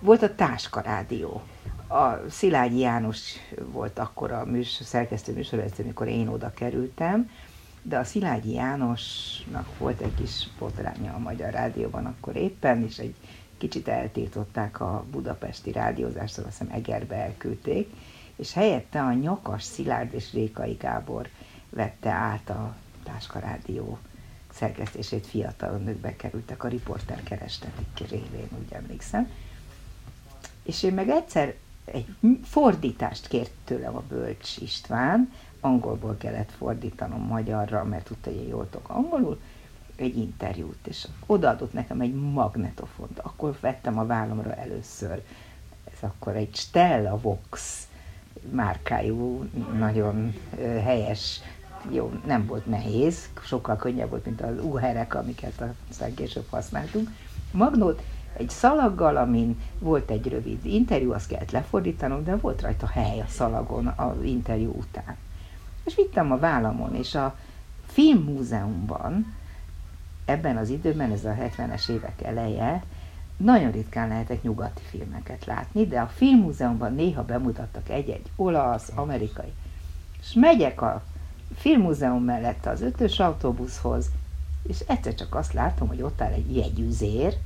Volt 0.00 0.22
a 0.22 0.34
Táska 0.34 0.80
Rádió. 0.80 1.42
a 1.88 2.30
Szilágyi 2.30 2.78
János 2.78 3.20
volt 3.72 3.98
akkor 3.98 4.32
a 4.32 4.44
műsor, 4.44 4.86
szerkesztő 4.86 5.32
műsorvezető, 5.32 5.82
amikor 5.82 6.08
én 6.08 6.28
oda 6.28 6.50
kerültem, 6.54 7.30
de 7.82 7.98
a 7.98 8.04
Szilágyi 8.04 8.52
Jánosnak 8.52 9.78
volt 9.78 10.00
egy 10.00 10.14
kis 10.14 10.48
botránya 10.58 11.14
a 11.14 11.18
Magyar 11.18 11.50
Rádióban 11.50 12.06
akkor 12.06 12.36
éppen, 12.36 12.82
és 12.82 12.98
egy 12.98 13.14
kicsit 13.58 13.88
eltiltották 13.88 14.80
a 14.80 15.04
budapesti 15.10 15.72
rádiózástól, 15.72 16.44
azt 16.44 16.58
hiszem 16.58 16.74
Egerbe 16.74 17.14
elküldték, 17.14 17.90
és 18.36 18.52
helyette 18.52 19.00
a 19.00 19.12
Nyakas 19.12 19.62
Szilárd 19.62 20.14
és 20.14 20.32
Rékai 20.32 20.72
Gábor 20.72 21.28
vette 21.70 22.10
át 22.10 22.50
a 22.50 22.76
Táska 23.04 23.38
Rádió 23.38 23.98
szerkesztését 24.52 25.26
fiatalon 25.26 25.82
nők 25.82 25.96
bekerültek 25.96 26.64
a 26.64 26.68
riporter 26.68 27.22
kerestetik 27.22 28.08
révén, 28.10 28.48
úgy 28.58 28.72
emlékszem. 28.72 29.30
És 30.62 30.82
én 30.82 30.94
meg 30.94 31.08
egyszer 31.08 31.54
egy 31.84 32.06
fordítást 32.44 33.28
kért 33.28 33.50
tőlem 33.64 33.96
a 33.96 34.02
Bölcs 34.08 34.56
István, 34.56 35.32
angolból 35.60 36.16
kellett 36.16 36.50
fordítanom 36.50 37.20
magyarra, 37.20 37.84
mert 37.84 38.04
tudta, 38.04 38.30
hogy 38.30 38.38
én 38.38 38.48
jól 38.48 38.68
tudok 38.70 38.88
angolul, 38.88 39.40
egy 39.98 40.16
interjút, 40.16 40.86
és 40.86 41.06
odaadott 41.26 41.72
nekem 41.72 42.00
egy 42.00 42.14
magnetofont. 42.14 43.18
Akkor 43.18 43.56
vettem 43.60 43.98
a 43.98 44.06
vállamra 44.06 44.54
először. 44.54 45.22
Ez 45.84 45.98
akkor 46.00 46.36
egy 46.36 46.54
Stella 46.54 47.20
Vox 47.20 47.86
márkájú, 48.50 49.48
nagyon 49.78 50.34
helyes, 50.82 51.40
jó, 51.90 52.12
nem 52.26 52.46
volt 52.46 52.66
nehéz, 52.66 53.28
sokkal 53.44 53.76
könnyebb 53.76 54.10
volt, 54.10 54.24
mint 54.24 54.40
az 54.40 54.64
uherek, 54.64 55.14
amiket 55.14 55.64
aztán 55.90 56.14
később 56.14 56.46
használtunk. 56.50 57.10
Magnót 57.52 58.02
egy 58.36 58.50
szalaggal, 58.50 59.16
amin 59.16 59.60
volt 59.78 60.10
egy 60.10 60.28
rövid 60.28 60.66
interjú, 60.66 61.12
azt 61.12 61.28
kellett 61.28 61.50
lefordítanom, 61.50 62.24
de 62.24 62.36
volt 62.36 62.60
rajta 62.60 62.86
hely 62.86 63.20
a 63.20 63.26
szalagon 63.28 63.86
az 63.86 64.22
interjú 64.22 64.70
után. 64.70 65.16
És 65.84 65.94
vittem 65.94 66.32
a 66.32 66.38
vállamon, 66.38 66.94
és 66.94 67.14
a 67.14 67.38
filmmúzeumban 67.86 69.34
ebben 70.28 70.56
az 70.56 70.68
időben, 70.68 71.12
ez 71.12 71.24
a 71.24 71.34
70-es 71.34 71.90
évek 71.90 72.22
eleje, 72.22 72.82
nagyon 73.36 73.70
ritkán 73.70 74.08
lehetett 74.08 74.42
nyugati 74.42 74.82
filmeket 74.90 75.44
látni, 75.44 75.86
de 75.86 76.00
a 76.00 76.06
filmmúzeumban 76.06 76.94
néha 76.94 77.24
bemutattak 77.24 77.88
egy-egy 77.88 78.30
olasz, 78.36 78.92
amerikai. 78.94 79.52
És 80.20 80.32
megyek 80.34 80.82
a 80.82 81.02
filmmúzeum 81.54 82.24
mellett 82.24 82.66
az 82.66 82.80
ötös 82.80 83.18
autóbuszhoz, 83.18 84.10
és 84.68 84.80
egyszer 84.86 85.14
csak 85.14 85.34
azt 85.34 85.52
látom, 85.52 85.88
hogy 85.88 86.02
ott 86.02 86.20
áll 86.20 86.32
egy 86.32 86.56
jegyüzér, 86.56 87.36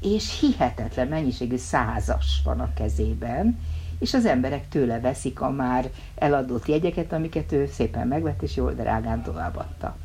és 0.00 0.40
hihetetlen 0.40 1.08
mennyiségű 1.08 1.56
százas 1.56 2.40
van 2.44 2.60
a 2.60 2.72
kezében, 2.74 3.58
és 3.98 4.14
az 4.14 4.26
emberek 4.26 4.68
tőle 4.68 5.00
veszik 5.00 5.40
a 5.40 5.50
már 5.50 5.90
eladott 6.14 6.66
jegyeket, 6.66 7.12
amiket 7.12 7.52
ő 7.52 7.66
szépen 7.66 8.08
megvett, 8.08 8.42
és 8.42 8.56
jól 8.56 8.72
drágán 8.72 9.22
továbbadta. 9.22 9.96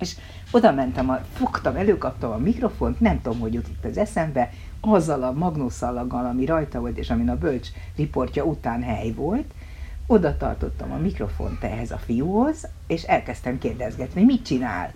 És 0.00 0.16
oda 0.50 0.72
mentem, 0.72 1.10
a, 1.10 1.20
fogtam, 1.32 1.76
előkaptam 1.76 2.30
a 2.30 2.36
mikrofont, 2.36 3.00
nem 3.00 3.22
tudom, 3.22 3.40
hogy 3.40 3.52
jutott 3.52 3.84
az 3.84 3.96
eszembe, 3.96 4.50
azzal 4.80 5.22
a 5.22 5.32
magnószalaggal, 5.32 6.26
ami 6.26 6.44
rajta 6.44 6.80
volt, 6.80 6.98
és 6.98 7.10
amin 7.10 7.28
a 7.28 7.38
bölcs 7.38 7.68
riportja 7.96 8.44
után 8.44 8.82
hely 8.82 9.12
volt, 9.12 9.54
oda 10.06 10.36
tartottam 10.36 10.92
a 10.92 10.96
mikrofont 10.96 11.64
ehhez 11.64 11.90
a 11.90 11.98
fiúhoz, 11.98 12.68
és 12.86 13.02
elkezdtem 13.02 13.58
kérdezgetni, 13.58 14.24
mit 14.24 14.44
csinál? 14.44 14.92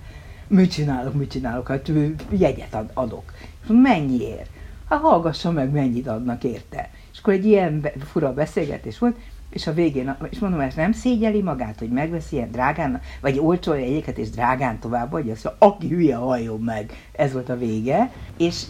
Mit 0.47 0.73
csinálok, 0.73 1.15
mit 1.15 1.31
csinálok? 1.31 1.69
Hát 1.69 1.91
jegyet 2.31 2.75
ad, 2.75 2.91
adok. 2.95 3.33
Mennyiért? 3.67 4.51
Hát 4.89 5.01
hallgassa 5.01 5.51
meg, 5.51 5.71
mennyit 5.71 6.09
adnak 6.09 6.45
érte. 6.45 6.91
És 7.13 7.19
akkor 7.19 7.33
egy 7.33 7.45
ilyen 7.45 7.87
fura 7.99 8.35
beszélgetés 8.35 8.99
volt, 8.99 9.17
és 9.55 9.67
a 9.67 9.73
végén, 9.73 10.17
és 10.31 10.39
mondom, 10.39 10.61
ezt 10.61 10.77
nem 10.77 10.93
szégyeli 10.93 11.43
magát, 11.43 11.79
hogy 11.79 11.89
megveszi 11.89 12.37
ilyen 12.37 12.51
drágán, 12.51 13.01
vagy 13.21 13.39
olcsó 13.39 13.73
egyeket, 13.73 14.19
és 14.19 14.31
drágán 14.31 14.79
tovább, 14.79 15.11
vagy 15.11 15.31
azt 15.31 15.45
mondja, 15.45 15.67
aki 15.67 15.89
hülye, 15.89 16.17
halljon 16.17 16.61
meg. 16.61 16.93
Ez 17.13 17.33
volt 17.33 17.49
a 17.49 17.59
vége. 17.59 18.13
És 18.37 18.65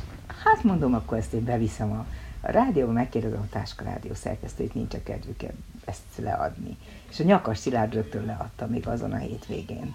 hát 0.45 0.63
mondom, 0.63 0.95
akkor 0.95 1.19
ezt 1.19 1.33
én 1.33 1.45
beviszem 1.45 1.93
a, 1.93 2.07
a 2.41 2.51
rádióba, 2.51 2.93
megkérdezem 2.93 3.41
a 3.41 3.53
Táska 3.53 3.85
Rádió 3.85 4.15
szerkesztőit, 4.15 4.75
nincs 4.75 4.95
a 4.95 5.03
kedvük 5.03 5.43
ezt 5.85 6.03
leadni. 6.17 6.77
És 7.11 7.21
a 7.21 7.25
nyakas 7.25 7.59
Szilárd 7.59 7.95
rögtön 7.95 8.25
leadta 8.25 8.67
még 8.67 8.87
azon 8.87 9.13
a 9.13 9.17
hétvégén. 9.17 9.95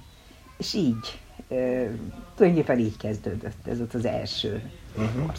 És 0.58 0.74
így, 0.74 1.20
e, 1.50 1.56
tulajdonképpen 2.36 2.80
így 2.80 2.98
kezdődött, 2.98 3.68
ez 3.68 3.78
volt 3.78 3.94
az 3.94 4.06
első 4.06 4.72
uh-huh. 4.98 5.32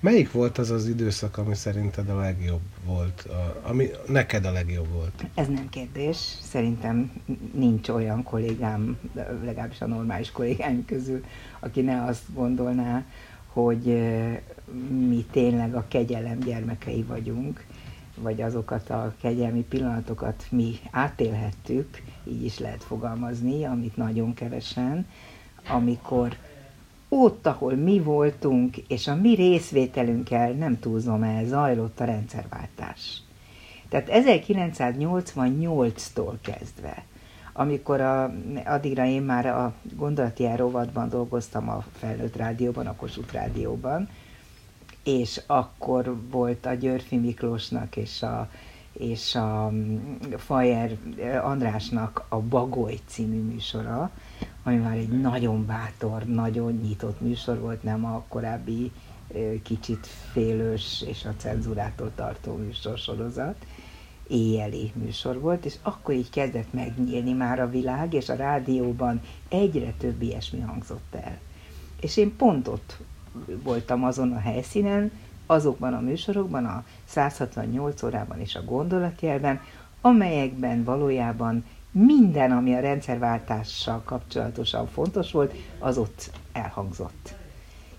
Melyik 0.00 0.32
volt 0.32 0.58
az 0.58 0.70
az 0.70 0.86
időszak, 0.88 1.38
ami 1.38 1.54
szerinted 1.54 2.08
a 2.08 2.18
legjobb 2.18 2.60
volt, 2.84 3.20
a, 3.28 3.68
ami 3.68 3.88
neked 4.06 4.44
a 4.44 4.52
legjobb 4.52 4.88
volt? 4.92 5.26
Ez 5.34 5.46
nem 5.46 5.68
kérdés. 5.68 6.16
Szerintem 6.42 7.12
nincs 7.54 7.88
olyan 7.88 8.22
kollégám, 8.22 8.98
legalábbis 9.44 9.80
a 9.80 9.86
normális 9.86 10.30
kollégáim 10.30 10.84
közül, 10.84 11.24
aki 11.60 11.80
ne 11.80 12.04
azt 12.04 12.22
gondolná, 12.34 13.04
hogy 13.46 13.84
mi 15.08 15.26
tényleg 15.30 15.74
a 15.74 15.84
kegyelem 15.88 16.38
gyermekei 16.38 17.02
vagyunk, 17.02 17.64
vagy 18.16 18.40
azokat 18.42 18.90
a 18.90 19.14
kegyelmi 19.20 19.64
pillanatokat 19.68 20.46
mi 20.50 20.74
átélhettük, 20.90 22.02
így 22.24 22.44
is 22.44 22.58
lehet 22.58 22.84
fogalmazni, 22.84 23.64
amit 23.64 23.96
nagyon 23.96 24.34
kevesen, 24.34 25.06
amikor 25.68 26.36
ott, 27.08 27.46
ahol 27.46 27.74
mi 27.74 28.00
voltunk, 28.00 28.76
és 28.76 29.06
a 29.06 29.14
mi 29.14 29.34
részvételünkkel, 29.34 30.50
nem 30.50 30.78
túlzom 30.78 31.22
el, 31.22 31.44
zajlott 31.44 32.00
a 32.00 32.04
rendszerváltás. 32.04 33.22
Tehát 33.88 34.08
1988-tól 34.12 36.34
kezdve, 36.40 37.04
amikor 37.52 38.00
a, 38.00 38.32
addigra 38.64 39.06
én 39.06 39.22
már 39.22 39.46
a 39.46 39.74
gondolati 39.96 40.56
rovadban 40.56 41.08
dolgoztam 41.08 41.68
a 41.68 41.84
Felnőtt 41.92 42.36
Rádióban, 42.36 42.86
a 42.86 42.94
Kossuth 42.94 43.32
Rádióban, 43.32 44.08
és 45.04 45.40
akkor 45.46 46.16
volt 46.30 46.66
a 46.66 46.74
Györfi 46.74 47.16
Miklósnak 47.16 47.96
és 47.96 48.22
a, 48.22 48.48
és 48.92 49.34
a 49.34 49.72
Fajer 50.36 50.96
Andrásnak 51.42 52.24
a 52.28 52.36
Bagoly 52.36 52.98
című 53.06 53.42
műsora, 53.42 54.10
ami 54.62 54.76
már 54.76 54.96
egy 54.96 55.20
nagyon 55.20 55.66
bátor, 55.66 56.22
nagyon 56.22 56.72
nyitott 56.72 57.20
műsor 57.20 57.58
volt, 57.58 57.82
nem 57.82 58.04
a 58.04 58.24
korábbi 58.28 58.92
kicsit 59.62 60.06
félős 60.32 61.04
és 61.06 61.24
a 61.24 61.34
cenzurától 61.36 62.10
tartó 62.14 62.56
műsorsorozat, 62.56 63.66
éjjeli 64.28 64.92
műsor 64.94 65.40
volt, 65.40 65.64
és 65.64 65.74
akkor 65.82 66.14
így 66.14 66.30
kezdett 66.30 66.72
megnyílni 66.72 67.32
már 67.32 67.60
a 67.60 67.70
világ, 67.70 68.14
és 68.14 68.28
a 68.28 68.34
rádióban 68.34 69.20
egyre 69.48 69.92
több 69.98 70.22
ilyesmi 70.22 70.60
hangzott 70.60 71.14
el. 71.14 71.38
És 72.00 72.16
én 72.16 72.36
pont 72.36 72.68
ott 72.68 72.98
voltam 73.62 74.04
azon 74.04 74.32
a 74.32 74.38
helyszínen, 74.38 75.10
azokban 75.46 75.94
a 75.94 76.00
műsorokban, 76.00 76.64
a 76.64 76.84
168 77.04 78.02
órában 78.02 78.40
és 78.40 78.54
a 78.54 78.64
gondolatjelben, 78.64 79.60
amelyekben 80.00 80.84
valójában 80.84 81.64
minden, 82.06 82.50
ami 82.52 82.74
a 82.74 82.80
rendszerváltással 82.80 84.02
kapcsolatosan 84.04 84.86
fontos 84.86 85.32
volt, 85.32 85.54
az 85.78 85.98
ott 85.98 86.30
elhangzott. 86.52 87.34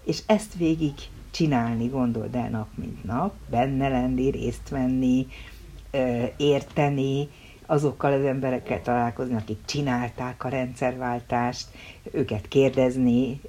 És 0.04 0.22
ezt 0.26 0.54
végig 0.54 0.94
csinálni, 1.32 1.88
gondold 1.88 2.36
el 2.36 2.50
nap 2.50 2.68
mint 2.76 3.04
nap, 3.04 3.34
benne 3.50 3.88
lenni, 3.90 4.30
részt 4.30 4.70
venni, 4.70 5.28
érteni, 6.38 7.28
azokkal 7.66 8.14
az 8.14 8.26
emberekkel 8.26 8.82
találkozni, 8.82 9.36
akik 9.36 9.58
csinálták 9.66 10.44
a 10.44 10.50
rendszerváltást, 10.50 11.68
őket 12.12 12.48
kérdezni, 12.48 13.42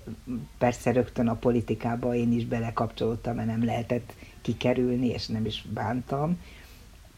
persze 0.59 0.93
rögtön 0.93 1.29
a 1.29 1.35
politikába 1.35 2.15
én 2.15 2.33
is 2.33 2.45
belekapcsolódtam, 2.45 3.35
mert 3.35 3.49
nem 3.49 3.65
lehetett 3.65 4.15
kikerülni, 4.43 5.07
és 5.07 5.27
nem 5.27 5.47
is 5.47 5.65
bántam, 5.75 6.39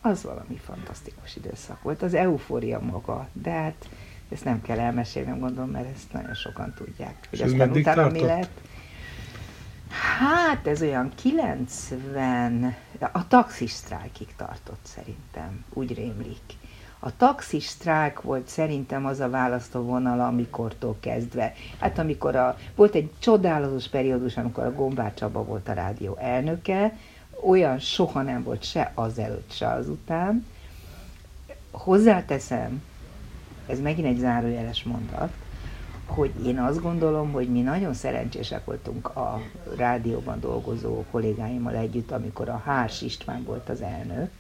az 0.03 0.23
valami 0.23 0.57
fantasztikus 0.57 1.37
időszak 1.37 1.83
volt. 1.83 2.03
Az 2.03 2.15
eufória 2.15 2.81
maga, 2.81 3.29
de 3.33 3.51
hát 3.51 3.89
ezt 4.29 4.45
nem 4.45 4.63
kell 4.63 4.79
elmesélnem, 4.79 5.39
gondolom, 5.39 5.71
mert 5.71 5.95
ezt 5.95 6.13
nagyon 6.13 6.35
sokan 6.35 6.75
tudják. 6.77 7.27
Hogy 7.31 7.41
aztán 7.43 7.71
utána 7.71 8.03
tartott? 8.03 8.21
mi 8.21 8.27
lett. 8.27 8.61
Hát 10.19 10.67
ez 10.67 10.83
olyan 10.83 11.11
90, 11.15 12.77
a 13.13 13.29
taxis 13.29 13.71
sztrájkig 13.71 14.29
tartott 14.37 14.81
szerintem, 14.83 15.65
úgy 15.73 15.95
rémlik. 15.95 16.41
A 16.99 17.17
taxis 17.17 17.65
sztrájk 17.65 18.21
volt 18.21 18.49
szerintem 18.49 19.07
az 19.07 19.21
a 19.21 19.31
választóvonal, 19.31 20.21
amikortól 20.21 20.97
kezdve. 21.01 21.53
Hát 21.79 21.99
amikor 21.99 22.37
a, 22.37 22.57
volt 22.75 22.95
egy 22.95 23.11
csodálatos 23.19 23.89
periódus, 23.89 24.37
amikor 24.37 24.65
a 24.65 24.73
Gombár 24.73 25.15
Csaba 25.15 25.45
volt 25.45 25.69
a 25.69 25.73
rádió 25.73 26.17
elnöke, 26.21 26.97
olyan 27.43 27.79
soha 27.79 28.23
nem 28.23 28.43
volt 28.43 28.63
se 28.65 28.93
azelőtt, 28.95 29.53
se 29.53 29.69
azután. 29.69 30.47
Hozzáteszem, 31.71 32.83
ez 33.67 33.81
megint 33.81 34.07
egy 34.07 34.19
zárójeles 34.19 34.83
mondat, 34.83 35.33
hogy 36.07 36.47
én 36.47 36.59
azt 36.59 36.83
gondolom, 36.83 37.33
hogy 37.33 37.49
mi 37.49 37.61
nagyon 37.61 37.95
szerencsések 37.95 38.65
voltunk 38.65 39.17
a 39.17 39.41
rádióban 39.77 40.41
dolgozó 40.41 41.05
kollégáimmal 41.11 41.75
együtt, 41.75 42.11
amikor 42.11 42.49
a 42.49 42.63
Hárs 42.65 43.03
István 43.03 43.45
volt 43.45 43.69
az 43.69 43.81
elnök. 43.81 44.31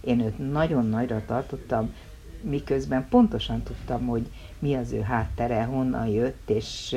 Én 0.00 0.20
őt 0.20 0.52
nagyon 0.52 0.86
nagyra 0.86 1.22
tartottam, 1.26 1.94
miközben 2.42 3.06
pontosan 3.08 3.62
tudtam, 3.62 4.06
hogy 4.06 4.30
mi 4.58 4.74
az 4.74 4.92
ő 4.92 5.00
háttere, 5.00 5.64
honnan 5.64 6.06
jött, 6.06 6.50
és 6.50 6.96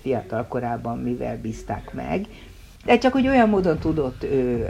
fiatal 0.00 0.46
korában 0.46 0.98
mivel 0.98 1.40
bízták 1.40 1.92
meg. 1.92 2.26
De 2.84 2.98
csak 2.98 3.12
hogy 3.12 3.28
olyan 3.28 3.48
módon 3.48 3.78
tudott 3.78 4.22
ő 4.22 4.68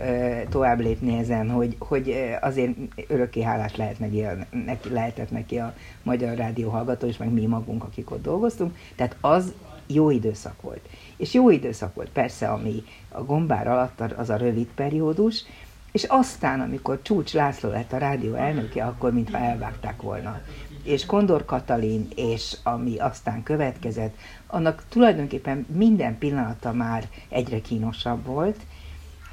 tovább 0.50 0.80
lépni 0.80 1.18
ezen, 1.18 1.50
hogy, 1.50 1.76
hogy 1.78 2.14
azért 2.40 2.73
örökké 3.09 3.42
hálás 3.42 3.76
lehet 3.76 3.99
neki, 3.99 4.25
neki, 4.64 4.88
lehetett 4.88 5.30
neki 5.30 5.59
a 5.59 5.75
Magyar 6.02 6.37
Rádió 6.37 6.71
hallgató, 6.71 7.06
és 7.06 7.16
meg 7.16 7.33
mi 7.33 7.47
magunk, 7.47 7.85
akik 7.85 8.11
ott 8.11 8.23
dolgoztunk. 8.23 8.76
Tehát 8.97 9.16
az 9.21 9.52
jó 9.87 10.11
időszak 10.11 10.62
volt. 10.62 10.88
És 11.16 11.35
jó 11.35 11.50
időszak 11.50 11.94
volt 11.94 12.09
persze, 12.09 12.49
ami 12.49 12.83
a 13.09 13.23
gombár 13.23 13.68
alatt 13.68 14.00
az 14.16 14.30
a 14.30 14.37
rövid 14.37 14.68
periódus, 14.75 15.44
és 15.92 16.04
aztán, 16.09 16.61
amikor 16.61 17.02
Csúcs 17.02 17.33
László 17.33 17.71
lett 17.71 17.92
a 17.92 17.99
rádió 17.99 18.35
elnöke, 18.35 18.85
akkor 18.85 19.12
mintha 19.12 19.38
elvágták 19.38 20.02
volna. 20.02 20.40
És 20.84 21.06
Kondor 21.06 21.44
Katalin, 21.44 22.08
és 22.16 22.56
ami 22.62 22.98
aztán 22.98 23.42
következett, 23.42 24.16
annak 24.46 24.84
tulajdonképpen 24.88 25.66
minden 25.68 26.18
pillanata 26.18 26.72
már 26.72 27.08
egyre 27.28 27.60
kínosabb 27.60 28.24
volt, 28.24 28.60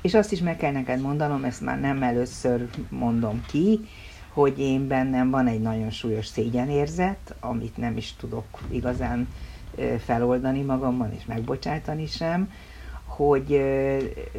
és 0.02 0.14
azt 0.14 0.32
is 0.32 0.40
meg 0.40 0.58
kell 0.58 0.72
neked 0.72 1.02
mondanom, 1.02 1.44
ezt 1.44 1.62
már 1.62 1.80
nem 1.80 2.04
először 2.04 2.68
mondom 2.90 3.44
ki, 3.48 3.80
hogy 4.34 4.60
én 4.60 4.88
bennem 4.88 5.30
van 5.30 5.48
egy 5.48 5.62
nagyon 5.62 5.90
súlyos 5.90 6.26
szégyenérzet, 6.26 7.36
amit 7.40 7.78
nem 7.78 7.98
is 7.98 8.14
tudok 8.14 8.46
igazán 8.70 9.28
feloldani 10.06 10.62
magamban, 10.62 11.14
és 11.14 11.26
megbocsátani 11.26 12.06
sem, 12.06 12.52
hogy 13.16 13.62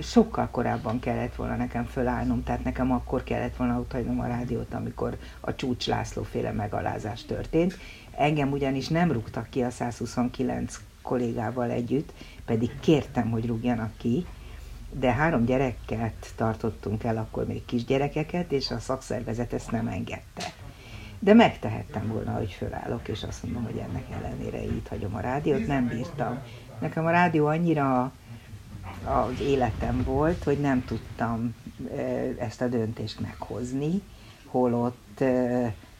sokkal 0.00 0.48
korábban 0.50 1.00
kellett 1.00 1.34
volna 1.34 1.56
nekem 1.56 1.84
fölállnom, 1.84 2.42
tehát 2.42 2.64
nekem 2.64 2.92
akkor 2.92 3.24
kellett 3.24 3.56
volna 3.56 3.78
ott 3.78 3.92
hagynom 3.92 4.20
a 4.20 4.26
rádiót, 4.26 4.74
amikor 4.74 5.16
a 5.40 5.54
Csúcs 5.54 5.86
László 5.86 6.22
féle 6.22 6.52
megalázás 6.52 7.24
történt. 7.24 7.78
Engem 8.16 8.50
ugyanis 8.52 8.88
nem 8.88 9.12
rúgtak 9.12 9.48
ki 9.50 9.62
a 9.62 9.70
129 9.70 10.80
kollégával 11.02 11.70
együtt, 11.70 12.12
pedig 12.44 12.70
kértem, 12.80 13.30
hogy 13.30 13.46
rúgjanak 13.46 13.92
ki, 13.96 14.26
de 14.92 15.12
három 15.12 15.44
gyereket 15.44 16.32
tartottunk 16.36 17.04
el, 17.04 17.16
akkor 17.16 17.46
még 17.46 17.64
kisgyerekeket, 17.64 18.52
és 18.52 18.70
a 18.70 18.78
szakszervezet 18.78 19.52
ezt 19.52 19.70
nem 19.70 19.86
engedte. 19.86 20.52
De 21.18 21.34
megtehettem 21.34 22.06
volna, 22.06 22.32
hogy 22.32 22.50
fölállok, 22.50 23.08
és 23.08 23.22
azt 23.22 23.42
mondom, 23.42 23.64
hogy 23.64 23.76
ennek 23.76 24.04
ellenére 24.10 24.62
itt 24.62 24.88
hagyom 24.88 25.14
a 25.14 25.20
rádiót, 25.20 25.66
nem 25.66 25.88
bírtam. 25.88 26.38
Nekem 26.80 27.06
a 27.06 27.10
rádió 27.10 27.46
annyira 27.46 28.12
az 29.04 29.40
életem 29.40 30.02
volt, 30.04 30.44
hogy 30.44 30.60
nem 30.60 30.84
tudtam 30.84 31.54
ezt 32.38 32.60
a 32.60 32.68
döntést 32.68 33.20
meghozni, 33.20 34.02
holott 34.46 35.24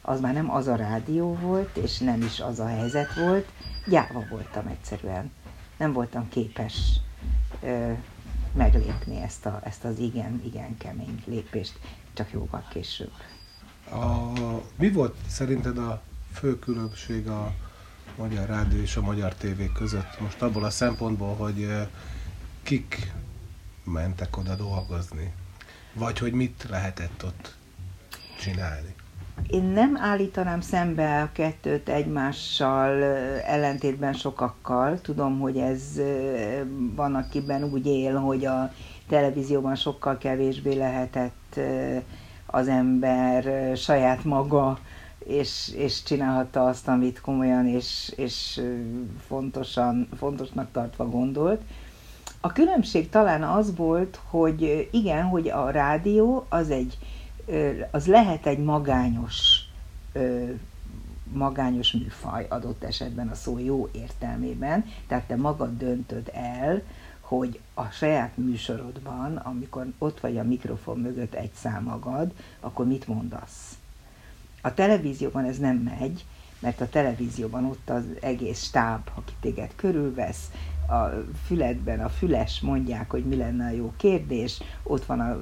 az 0.01 0.19
már 0.19 0.33
nem 0.33 0.51
az 0.51 0.67
a 0.67 0.75
rádió 0.75 1.35
volt, 1.35 1.77
és 1.77 1.97
nem 1.97 2.21
is 2.21 2.39
az 2.39 2.59
a 2.59 2.67
helyzet 2.67 3.13
volt, 3.13 3.47
gyáva 3.87 4.23
voltam 4.29 4.67
egyszerűen. 4.67 5.31
Nem 5.77 5.93
voltam 5.93 6.29
képes 6.29 6.99
meglépni 8.53 9.21
ezt, 9.21 9.45
a, 9.45 9.59
ezt 9.63 9.83
az 9.83 9.99
igen, 9.99 10.41
igen 10.45 10.77
kemény 10.77 11.23
lépést, 11.25 11.79
csak 12.13 12.31
jóval 12.31 12.65
később. 12.69 13.11
A, 13.91 14.31
mi 14.75 14.91
volt 14.91 15.15
szerinted 15.27 15.77
a 15.77 16.01
fő 16.33 16.59
különbség 16.59 17.27
a 17.27 17.53
Magyar 18.17 18.47
Rádió 18.47 18.81
és 18.81 18.95
a 18.95 19.01
Magyar 19.01 19.33
Tévé 19.33 19.71
között? 19.73 20.19
Most 20.19 20.41
abból 20.41 20.63
a 20.63 20.69
szempontból, 20.69 21.35
hogy 21.35 21.87
kik 22.63 23.11
mentek 23.83 24.37
oda 24.37 24.55
dolgozni? 24.55 25.33
Vagy 25.93 26.19
hogy 26.19 26.33
mit 26.33 26.65
lehetett 26.69 27.23
ott 27.25 27.55
csinálni? 28.39 28.95
Én 29.47 29.63
nem 29.63 29.97
állítanám 29.97 30.61
szembe 30.61 31.21
a 31.21 31.29
kettőt 31.31 31.89
egymással 31.89 33.03
ellentétben 33.43 34.13
sokakkal. 34.13 35.01
Tudom, 35.01 35.39
hogy 35.39 35.57
ez 35.57 35.81
van, 36.95 37.15
akiben 37.15 37.63
úgy 37.63 37.85
él, 37.85 38.15
hogy 38.15 38.45
a 38.45 38.73
televízióban 39.07 39.75
sokkal 39.75 40.17
kevésbé 40.17 40.73
lehetett 40.73 41.59
az 42.45 42.67
ember 42.67 43.77
saját 43.77 44.23
maga, 44.23 44.79
és, 45.25 45.71
és 45.75 46.03
csinálhatta 46.03 46.65
azt, 46.65 46.87
amit 46.87 47.21
komolyan 47.21 47.67
és, 47.67 48.13
és 48.15 48.61
fontosan, 49.27 50.07
fontosnak 50.17 50.71
tartva 50.71 51.09
gondolt. 51.09 51.61
A 52.45 52.51
különbség 52.51 53.09
talán 53.09 53.43
az 53.43 53.75
volt, 53.75 54.19
hogy 54.25 54.89
igen, 54.91 55.23
hogy 55.23 55.49
a 55.49 55.69
rádió 55.69 56.45
az 56.49 56.69
egy, 56.69 56.97
az 57.91 58.07
lehet 58.07 58.45
egy 58.45 58.57
magányos, 58.57 59.59
magányos 61.33 61.91
műfaj 61.91 62.45
adott 62.49 62.83
esetben 62.83 63.27
a 63.27 63.35
szó 63.35 63.59
jó 63.59 63.89
értelmében, 63.91 64.85
tehát 65.07 65.23
te 65.23 65.35
magad 65.35 65.77
döntöd 65.77 66.31
el, 66.33 66.81
hogy 67.19 67.59
a 67.73 67.85
saját 67.85 68.37
műsorodban, 68.37 69.35
amikor 69.35 69.85
ott 69.97 70.19
vagy 70.19 70.37
a 70.37 70.43
mikrofon 70.43 70.99
mögött 70.99 71.33
egy 71.33 71.53
szám 71.53 71.83
magad, 71.83 72.31
akkor 72.59 72.87
mit 72.87 73.07
mondasz. 73.07 73.77
A 74.61 74.73
televízióban 74.73 75.45
ez 75.45 75.57
nem 75.57 75.75
megy, 75.75 76.25
mert 76.59 76.81
a 76.81 76.89
televízióban 76.89 77.65
ott 77.65 77.89
az 77.89 78.03
egész 78.21 78.63
stáb, 78.63 79.09
aki 79.15 79.33
téged 79.39 79.71
körülvesz, 79.75 80.49
a 80.87 81.23
füledben 81.45 81.99
a 81.99 82.09
füles 82.09 82.59
mondják, 82.59 83.11
hogy 83.11 83.25
mi 83.25 83.35
lenne 83.35 83.65
a 83.65 83.71
jó 83.71 83.93
kérdés, 83.97 84.61
ott 84.83 85.05
van 85.05 85.19
az 85.19 85.37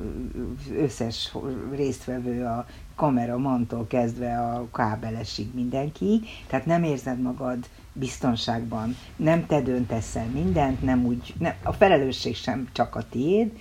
összes 0.78 1.36
résztvevő 1.76 2.46
a 2.46 2.66
kameramantól 2.96 3.88
kezdve 3.88 4.40
a 4.40 4.68
kábelesig 4.72 5.54
mindenki, 5.54 6.22
tehát 6.48 6.66
nem 6.66 6.84
érzed 6.84 7.22
magad 7.22 7.70
biztonságban, 7.94 8.96
nem 9.16 9.46
te 9.46 9.62
döntesz 9.62 10.16
el 10.16 10.28
mindent, 10.28 10.82
nem 10.82 11.06
úgy, 11.06 11.34
nem, 11.40 11.54
a 11.64 11.74
felelősség 11.74 12.36
sem 12.36 12.70
csak 12.72 12.96
a 12.96 13.04
tiéd, 13.10 13.52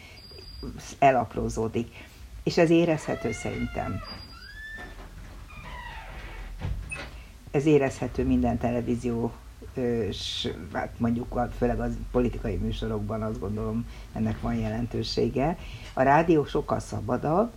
elaprózódik. 0.98 2.08
És 2.42 2.58
ez 2.58 2.70
érezhető 2.70 3.32
szerintem. 3.32 4.00
Ez 7.50 7.66
érezhető 7.66 8.24
minden 8.24 8.58
televízió 8.58 9.32
és 9.80 10.52
hát 10.72 10.98
mondjuk 10.98 11.40
főleg 11.58 11.80
az 11.80 11.92
politikai 12.10 12.56
műsorokban 12.56 13.22
azt 13.22 13.40
gondolom 13.40 13.86
ennek 14.12 14.40
van 14.40 14.54
jelentősége. 14.54 15.58
A 15.92 16.02
rádió 16.02 16.44
sokkal 16.44 16.78
szabadabb, 16.80 17.52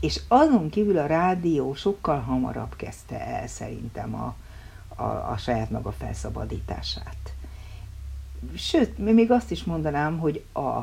és 0.00 0.20
azon 0.28 0.70
kívül 0.70 0.98
a 0.98 1.06
rádió 1.06 1.74
sokkal 1.74 2.20
hamarabb 2.20 2.76
kezdte 2.76 3.20
el 3.26 3.46
szerintem 3.46 4.14
a, 4.14 4.34
a, 5.02 5.30
a 5.30 5.36
saját 5.36 5.70
maga 5.70 5.92
felszabadítását. 5.92 7.32
Sőt, 8.56 8.98
még 8.98 9.30
azt 9.30 9.50
is 9.50 9.64
mondanám, 9.64 10.18
hogy 10.18 10.44
a 10.52 10.80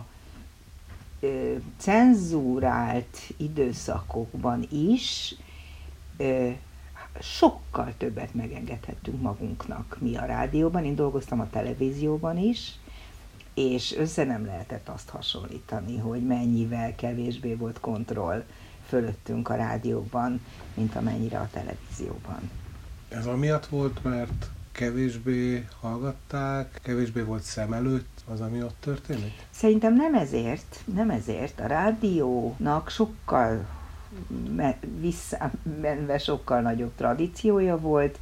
ö, 1.20 1.54
cenzúrált 1.78 3.18
időszakokban 3.38 4.68
is 4.72 5.36
ö, 6.18 6.50
sokkal 7.22 7.94
többet 7.98 8.34
megengedhettünk 8.34 9.22
magunknak 9.22 9.98
mi 10.00 10.16
a 10.16 10.26
rádióban. 10.26 10.86
Én 10.86 10.96
dolgoztam 10.96 11.40
a 11.40 11.50
televízióban 11.50 12.38
is, 12.38 12.80
és 13.54 13.96
össze 13.96 14.24
nem 14.24 14.46
lehetett 14.46 14.90
azt 14.90 15.10
hasonlítani, 15.10 15.98
hogy 15.98 16.26
mennyivel 16.26 16.96
kevésbé 16.96 17.54
volt 17.54 17.80
kontroll 17.80 18.44
fölöttünk 18.88 19.50
a 19.50 19.56
rádióban, 19.56 20.42
mint 20.74 20.96
amennyire 20.96 21.40
a 21.40 21.50
televízióban. 21.52 22.52
Ez 23.10 23.26
amiatt 23.26 23.66
volt, 23.66 24.04
mert 24.04 24.50
kevésbé 24.72 25.68
hallgatták, 25.80 26.80
kevésbé 26.84 27.22
volt 27.22 27.44
szem 27.44 27.74
előtt 27.74 28.24
az, 28.28 28.42
ami 28.42 28.62
ott 28.64 28.76
történik? 28.80 29.34
Szerintem 29.50 29.96
nem 29.96 30.16
ezért, 30.16 30.80
nem 30.94 31.10
ezért. 31.10 31.60
A 31.60 31.68
rádiónak 31.68 32.90
sokkal 32.90 33.66
visszamenve 35.00 36.18
sokkal 36.18 36.62
nagyobb 36.62 36.92
tradíciója 36.96 37.78
volt. 37.80 38.20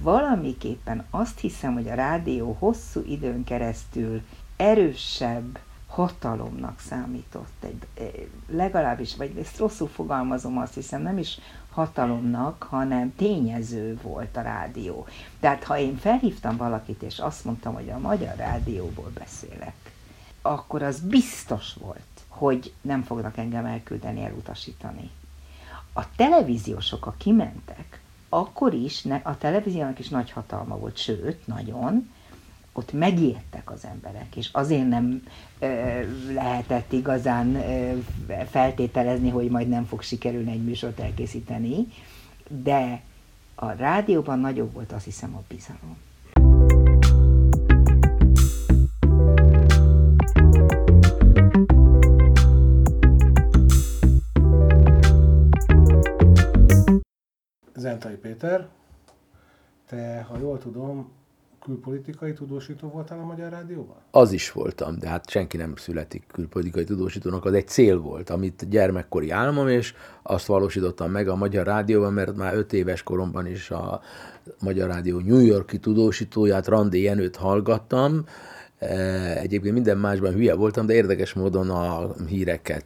Valamiképpen 0.00 1.04
azt 1.10 1.38
hiszem, 1.38 1.74
hogy 1.74 1.88
a 1.88 1.94
rádió 1.94 2.56
hosszú 2.58 3.02
időn 3.06 3.44
keresztül 3.44 4.22
erősebb 4.56 5.58
hatalomnak 5.86 6.80
számított. 6.80 7.64
Egy, 7.64 7.86
eh, 7.94 8.06
legalábbis, 8.48 9.16
vagy 9.16 9.36
ezt 9.36 9.58
rosszul 9.58 9.88
fogalmazom, 9.88 10.58
azt 10.58 10.74
hiszem, 10.74 11.02
nem 11.02 11.18
is 11.18 11.38
hatalomnak, 11.70 12.62
hanem 12.62 13.14
tényező 13.16 13.98
volt 14.02 14.36
a 14.36 14.40
rádió. 14.40 15.06
Tehát 15.40 15.64
ha 15.64 15.78
én 15.78 15.96
felhívtam 15.96 16.56
valakit, 16.56 17.02
és 17.02 17.18
azt 17.18 17.44
mondtam, 17.44 17.74
hogy 17.74 17.90
a 17.90 17.98
magyar 17.98 18.36
rádióból 18.36 19.10
beszélek, 19.14 19.74
akkor 20.42 20.82
az 20.82 21.00
biztos 21.00 21.74
volt, 21.74 22.00
hogy 22.28 22.72
nem 22.80 23.02
fognak 23.02 23.36
engem 23.36 23.64
elküldeni, 23.64 24.24
elutasítani 24.24 25.10
a 25.94 26.14
televíziósok, 26.16 27.06
a 27.06 27.14
kimentek, 27.18 28.00
akkor 28.28 28.74
is 28.74 29.04
a 29.22 29.38
televíziónak 29.38 29.98
is 29.98 30.08
nagy 30.08 30.30
hatalma 30.30 30.76
volt, 30.76 30.96
sőt, 30.96 31.46
nagyon, 31.46 32.10
ott 32.72 32.92
megijedtek 32.92 33.70
az 33.70 33.84
emberek, 33.84 34.36
és 34.36 34.48
azért 34.52 34.88
nem 34.88 35.22
ö, 35.58 36.00
lehetett 36.32 36.92
igazán 36.92 37.54
ö, 37.54 37.98
feltételezni, 38.50 39.28
hogy 39.28 39.48
majd 39.50 39.68
nem 39.68 39.84
fog 39.84 40.02
sikerülni 40.02 40.50
egy 40.50 40.64
műsort 40.64 41.00
elkészíteni, 41.00 41.86
de 42.48 43.00
a 43.54 43.70
rádióban 43.70 44.38
nagyobb 44.38 44.72
volt 44.72 44.92
azt 44.92 45.04
hiszem 45.04 45.34
a 45.34 45.42
bizalom. 45.48 45.96
Zentai 57.76 58.14
Péter, 58.14 58.68
te, 59.86 60.26
ha 60.28 60.38
jól 60.38 60.58
tudom, 60.58 61.12
külpolitikai 61.64 62.32
tudósító 62.32 62.88
voltál 62.88 63.18
a 63.18 63.24
Magyar 63.24 63.50
Rádióban? 63.50 63.96
Az 64.10 64.32
is 64.32 64.52
voltam, 64.52 64.98
de 64.98 65.08
hát 65.08 65.30
senki 65.30 65.56
nem 65.56 65.76
születik 65.76 66.24
külpolitikai 66.32 66.84
tudósítónak, 66.84 67.44
az 67.44 67.52
egy 67.52 67.68
cél 67.68 67.98
volt, 67.98 68.30
amit 68.30 68.68
gyermekkori 68.68 69.30
álmom, 69.30 69.68
és 69.68 69.94
azt 70.22 70.46
valósítottam 70.46 71.10
meg 71.10 71.28
a 71.28 71.36
Magyar 71.36 71.66
Rádióban, 71.66 72.12
mert 72.12 72.36
már 72.36 72.54
öt 72.54 72.72
éves 72.72 73.02
koromban 73.02 73.46
is 73.46 73.70
a 73.70 74.00
Magyar 74.60 74.88
Rádió 74.88 75.18
New 75.18 75.40
Yorki 75.40 75.78
tudósítóját, 75.78 76.66
Randi 76.66 77.02
Jenőt 77.02 77.36
hallgattam, 77.36 78.24
egyébként 79.40 79.74
minden 79.74 79.98
másban 79.98 80.32
hülye 80.32 80.54
voltam, 80.54 80.86
de 80.86 80.94
érdekes 80.94 81.32
módon 81.32 81.70
a 81.70 82.14
híreket 82.28 82.84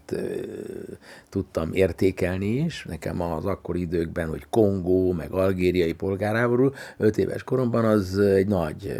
tudtam 1.28 1.72
értékelni 1.72 2.46
is. 2.46 2.84
Nekem 2.88 3.20
az 3.20 3.44
akkori 3.44 3.80
időkben, 3.80 4.28
hogy 4.28 4.46
Kongó, 4.50 5.12
meg 5.12 5.32
algériai 5.32 5.92
polgárháború, 5.92 6.70
öt 6.96 7.18
éves 7.18 7.42
koromban 7.42 7.84
az 7.84 8.18
egy 8.18 8.46
nagy 8.46 8.92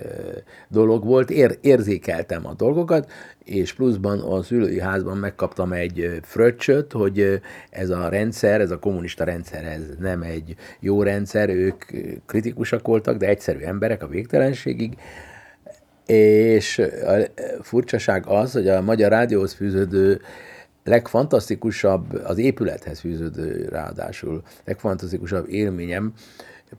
dolog 0.69 1.05
volt. 1.05 1.31
Ér, 1.31 1.59
érzékeltem 1.61 2.47
a 2.47 2.55
dolgokat, 2.55 3.11
és 3.45 3.73
pluszban 3.73 4.21
a 4.21 4.43
szülői 4.43 4.81
házban 4.81 5.17
megkaptam 5.17 5.73
egy 5.73 6.21
fröccsöt, 6.23 6.93
hogy 6.93 7.41
ez 7.71 7.91
a 7.91 8.09
rendszer, 8.09 8.61
ez 8.61 8.71
a 8.71 8.79
kommunista 8.79 9.25
rendszer, 9.25 9.65
ez 9.65 9.83
nem 9.99 10.23
egy 10.23 10.55
jó 10.81 11.03
rendszer, 11.03 11.49
ők 11.49 11.85
kritikusak 12.27 12.87
voltak, 12.87 13.17
de 13.17 13.27
egyszerű 13.27 13.59
emberek 13.59 14.03
a 14.03 14.09
végtelenségig, 14.09 14.97
és 16.15 16.79
a 17.07 17.43
furcsaság 17.63 18.27
az, 18.27 18.53
hogy 18.53 18.69
a 18.69 18.83
Magyar 18.83 19.11
Rádióhoz 19.11 19.53
fűződő 19.53 20.21
legfantasztikusabb, 20.85 22.21
az 22.25 22.39
épülethez 22.39 22.99
fűződő 22.99 23.69
ráadásul 23.71 24.43
legfantasztikusabb 24.65 25.49
élményem, 25.49 26.13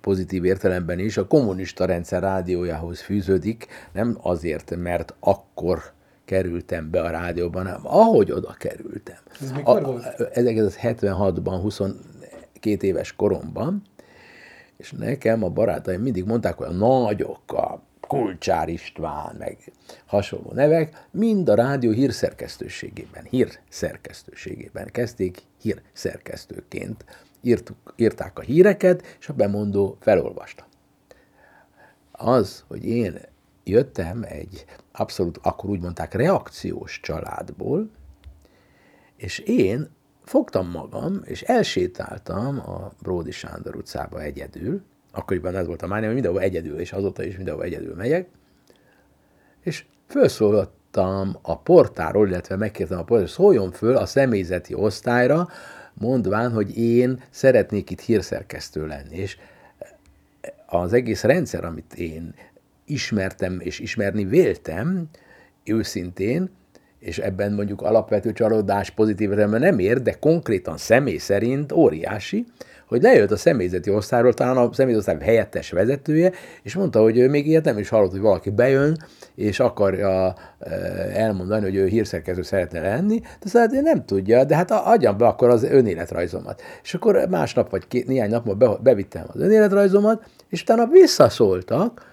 pozitív 0.02 0.46
értelemben 0.46 1.00
is, 1.00 1.18
a 1.18 1.28
kommunista 1.28 1.86
rendszer 1.86 2.22
rádiójához 2.22 3.00
fűződik, 3.00 3.68
nem 3.94 4.18
azért, 4.22 4.76
mert 4.76 5.13
akkor 5.20 5.82
kerültem 6.26 6.89
be 6.92 7.02
a 7.02 7.10
rádióban, 7.10 7.65
hanem 7.65 7.82
ahogy 7.84 8.32
oda 8.32 8.56
kerültem. 8.58 9.18
Ez 9.42 9.52
mikor 9.52 9.84
volt? 9.84 10.04
1976-ban, 10.18 11.60
22 11.62 12.88
éves 12.88 13.15
koromban, 13.15 13.82
és 14.78 14.92
nekem 14.92 15.44
a 15.44 15.50
barátaim 15.50 16.02
mindig 16.02 16.26
mondták, 16.26 16.58
hogy 16.58 16.68
a 16.68 16.72
nagyok, 16.72 17.54
a 17.54 17.82
Kulcsár 18.10 18.69
István, 18.69 19.36
meg 19.36 19.72
hasonló 20.06 20.52
nevek, 20.54 21.08
mind 21.12 21.50
a 21.50 21.56
rádió 21.56 21.91
hírszerkesztőségében, 21.91 23.24
hírszerkesztőségében 23.24 24.88
kezdték 24.91 25.41
hírszerkesztőként. 25.62 27.06
Írtuk, 27.41 27.93
írták 27.95 28.39
a 28.39 28.41
híreket, 28.41 29.15
és 29.19 29.30
a 29.30 29.34
bemondó 29.34 29.98
felolvasta. 30.00 30.67
Az, 32.12 32.63
hogy 32.67 32.86
én 32.86 33.19
jöttem 33.63 34.24
egy 34.24 34.65
abszolút, 34.91 35.39
akkor 35.41 35.69
úgy 35.69 35.82
mondták, 35.82 36.13
reakciós 36.13 37.00
családból, 37.00 37.89
és 39.15 39.39
én 39.39 39.89
fogtam 40.24 40.69
magam, 40.69 41.22
és 41.24 41.41
elsétáltam 41.41 42.60
a 42.60 42.91
Bródi 43.02 43.32
Sándor 43.32 43.76
utcába 43.76 44.22
egyedül, 44.22 44.84
akkoriban 45.12 45.56
ez 45.56 45.65
volt 45.65 45.82
a 45.82 45.88
mánia, 45.88 46.06
hogy 46.06 46.13
mindenhol 46.13 46.41
egyedül, 46.41 46.80
és 46.80 46.91
azóta 46.91 47.24
is 47.24 47.36
mindenhol 47.36 47.63
egyedül 47.63 47.95
megyek, 47.95 48.28
és 49.63 49.86
felszólaltam 50.08 51.38
a 51.41 51.60
portáról, 51.60 52.28
illetve 52.28 52.56
megkértem 52.56 52.98
a 52.98 53.04
portáról, 53.04 53.24
hogy 53.24 53.34
szóljon 53.34 53.72
föl 53.72 53.95
a 53.95 54.06
személyzeti 54.06 54.74
osztályra, 54.74 55.48
mondván, 55.93 56.52
hogy 56.52 56.78
én 56.78 57.24
szeretnék 57.30 57.89
itt 57.89 58.00
hírszerkesztő 58.00 58.88
lenni, 58.88 59.17
és 59.17 59.38
az 60.65 60.93
egész 60.93 61.24
rendszer, 61.24 61.63
amit 61.63 61.93
én 61.93 62.34
ismertem 62.86 63.60
és 63.60 63.80
ismerni 63.80 64.26
véltem, 64.26 65.10
őszintén, 65.63 66.50
és 66.99 67.17
ebben 67.17 67.53
mondjuk 67.53 67.81
alapvető 67.81 68.33
csalódás 68.33 68.89
pozitív 68.89 69.29
nem 69.29 69.79
ér, 69.79 70.01
de 70.01 70.13
konkrétan 70.13 70.77
személy 70.77 71.17
szerint 71.17 71.71
óriási, 71.71 72.45
hogy 72.88 73.01
lejött 73.01 73.31
a 73.31 73.38
személyzeti 73.38 73.89
osztályról, 73.89 74.33
talán 74.33 74.57
a 74.57 74.73
személyzeti 74.73 75.09
osztály 75.09 75.25
helyettes 75.25 75.71
vezetője, 75.71 76.31
és 76.63 76.75
mondta, 76.75 77.01
hogy 77.01 77.17
ő 77.17 77.29
még 77.29 77.47
ilyet 77.47 77.63
nem 77.63 77.77
is 77.77 77.89
hallott, 77.89 78.12
hogy 78.12 78.19
valaki 78.19 78.49
bejön, 78.49 78.97
és 79.35 79.59
akarja 79.59 80.35
elmondani, 81.13 81.63
hogy 81.63 81.75
ő 81.75 81.85
hírszerkező 81.85 82.41
szeretne 82.41 82.81
lenni, 82.81 83.19
de 83.19 83.49
szóval 83.49 83.81
nem 83.81 84.05
tudja, 84.05 84.43
de 84.43 84.55
hát 84.55 84.71
adjam 84.71 85.17
be 85.17 85.25
akkor 85.25 85.49
az 85.49 85.63
önéletrajzomat. 85.63 86.62
És 86.83 86.93
akkor 86.93 87.27
másnap 87.29 87.69
vagy 87.69 87.88
két, 87.88 88.07
néhány 88.07 88.29
nap 88.29 88.57
be, 88.57 88.69
bevittem 88.83 89.25
az 89.27 89.41
önéletrajzomat, 89.41 90.23
és 90.49 90.62
utána 90.62 90.85
visszaszóltak, 90.85 92.09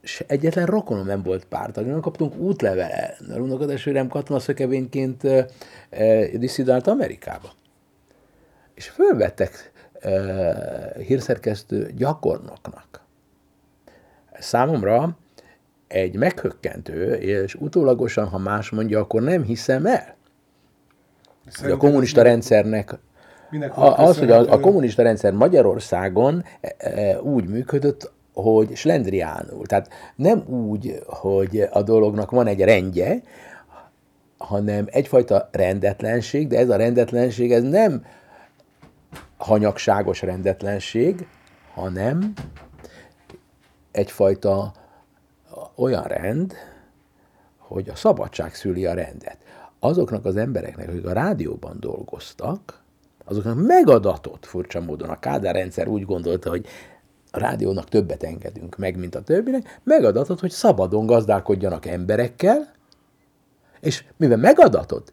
és 0.00 0.24
egyetlen 0.26 0.66
rokonom 0.66 1.06
nem 1.06 1.22
volt 1.22 1.44
pártag. 1.44 1.86
Nem 1.86 2.00
kaptunk 2.00 2.36
útlevele, 2.36 3.16
mert 3.28 3.40
unokadesőrem 3.40 4.08
katonaszökevényként 4.08 5.24
e, 5.24 5.46
e, 5.90 6.26
diszidált 6.38 6.86
Amerikába 6.86 7.52
és 8.74 8.88
fölvettek 8.88 9.72
e, 10.00 10.12
hírszerkesztő 11.06 11.92
gyakornoknak. 11.96 13.00
Számomra 14.38 15.16
egy 15.86 16.16
meghökkentő, 16.16 17.14
és 17.14 17.54
utólagosan, 17.54 18.28
ha 18.28 18.38
más 18.38 18.70
mondja, 18.70 19.00
akkor 19.00 19.22
nem 19.22 19.42
hiszem 19.42 19.86
el, 19.86 20.16
hogy 21.60 21.70
a 21.70 21.76
kommunista 21.76 22.22
rendszernek 22.22 22.98
a, 23.74 23.86
az, 23.86 24.18
hogy 24.18 24.30
a, 24.30 24.52
a 24.52 24.60
kommunista 24.60 25.02
rendszer 25.02 25.32
Magyarországon 25.32 26.44
e, 26.60 26.74
e, 26.78 27.20
úgy 27.20 27.48
működött, 27.48 28.12
hogy 28.42 28.76
slendriánul. 28.76 29.66
Tehát 29.66 29.88
nem 30.16 30.44
úgy, 30.46 31.02
hogy 31.06 31.68
a 31.70 31.82
dolognak 31.82 32.30
van 32.30 32.46
egy 32.46 32.60
rendje, 32.60 33.22
hanem 34.38 34.86
egyfajta 34.90 35.48
rendetlenség, 35.52 36.48
de 36.48 36.58
ez 36.58 36.68
a 36.68 36.76
rendetlenség 36.76 37.52
ez 37.52 37.62
nem 37.62 38.04
hanyagságos 39.36 40.22
rendetlenség, 40.22 41.26
hanem 41.74 42.32
egyfajta 43.92 44.72
olyan 45.74 46.02
rend, 46.02 46.54
hogy 47.58 47.88
a 47.88 47.96
szabadság 47.96 48.54
szüli 48.54 48.86
a 48.86 48.94
rendet. 48.94 49.36
Azoknak 49.80 50.24
az 50.24 50.36
embereknek, 50.36 50.88
akik 50.88 51.06
a 51.06 51.12
rádióban 51.12 51.76
dolgoztak, 51.80 52.82
azoknak 53.24 53.66
megadatott 53.66 54.46
furcsa 54.46 54.80
módon. 54.80 55.08
A 55.08 55.18
Kádár 55.18 55.54
rendszer 55.54 55.88
úgy 55.88 56.04
gondolta, 56.04 56.50
hogy 56.50 56.66
a 57.30 57.38
rádiónak 57.38 57.88
többet 57.88 58.22
engedünk 58.22 58.76
meg, 58.76 58.96
mint 58.96 59.14
a 59.14 59.22
többinek, 59.22 59.80
megadatott, 59.82 60.40
hogy 60.40 60.50
szabadon 60.50 61.06
gazdálkodjanak 61.06 61.86
emberekkel, 61.86 62.72
és 63.80 64.04
mivel 64.16 64.36
megadatott, 64.36 65.12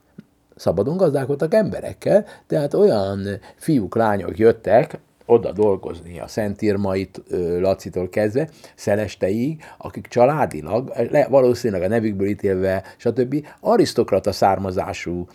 szabadon 0.56 0.97
gazdálkodtak 0.97 1.54
emberekkel, 1.54 2.25
tehát 2.47 2.73
olyan 2.73 3.39
fiúk, 3.56 3.95
lányok 3.95 4.38
jöttek, 4.38 4.99
oda 5.25 5.51
dolgozni 5.51 6.19
a 6.19 6.28
Szent 6.28 6.62
Irmait 6.62 7.21
Lacitól 7.60 8.10
kezdve, 8.10 8.49
Szelesteig, 8.75 9.63
akik 9.78 10.08
családilag, 10.08 10.93
valószínűleg 11.30 11.84
a 11.84 11.88
nevükből 11.88 12.28
ítélve, 12.28 12.84
stb. 12.97 13.47
arisztokrata 13.60 14.32
származású 14.32 15.28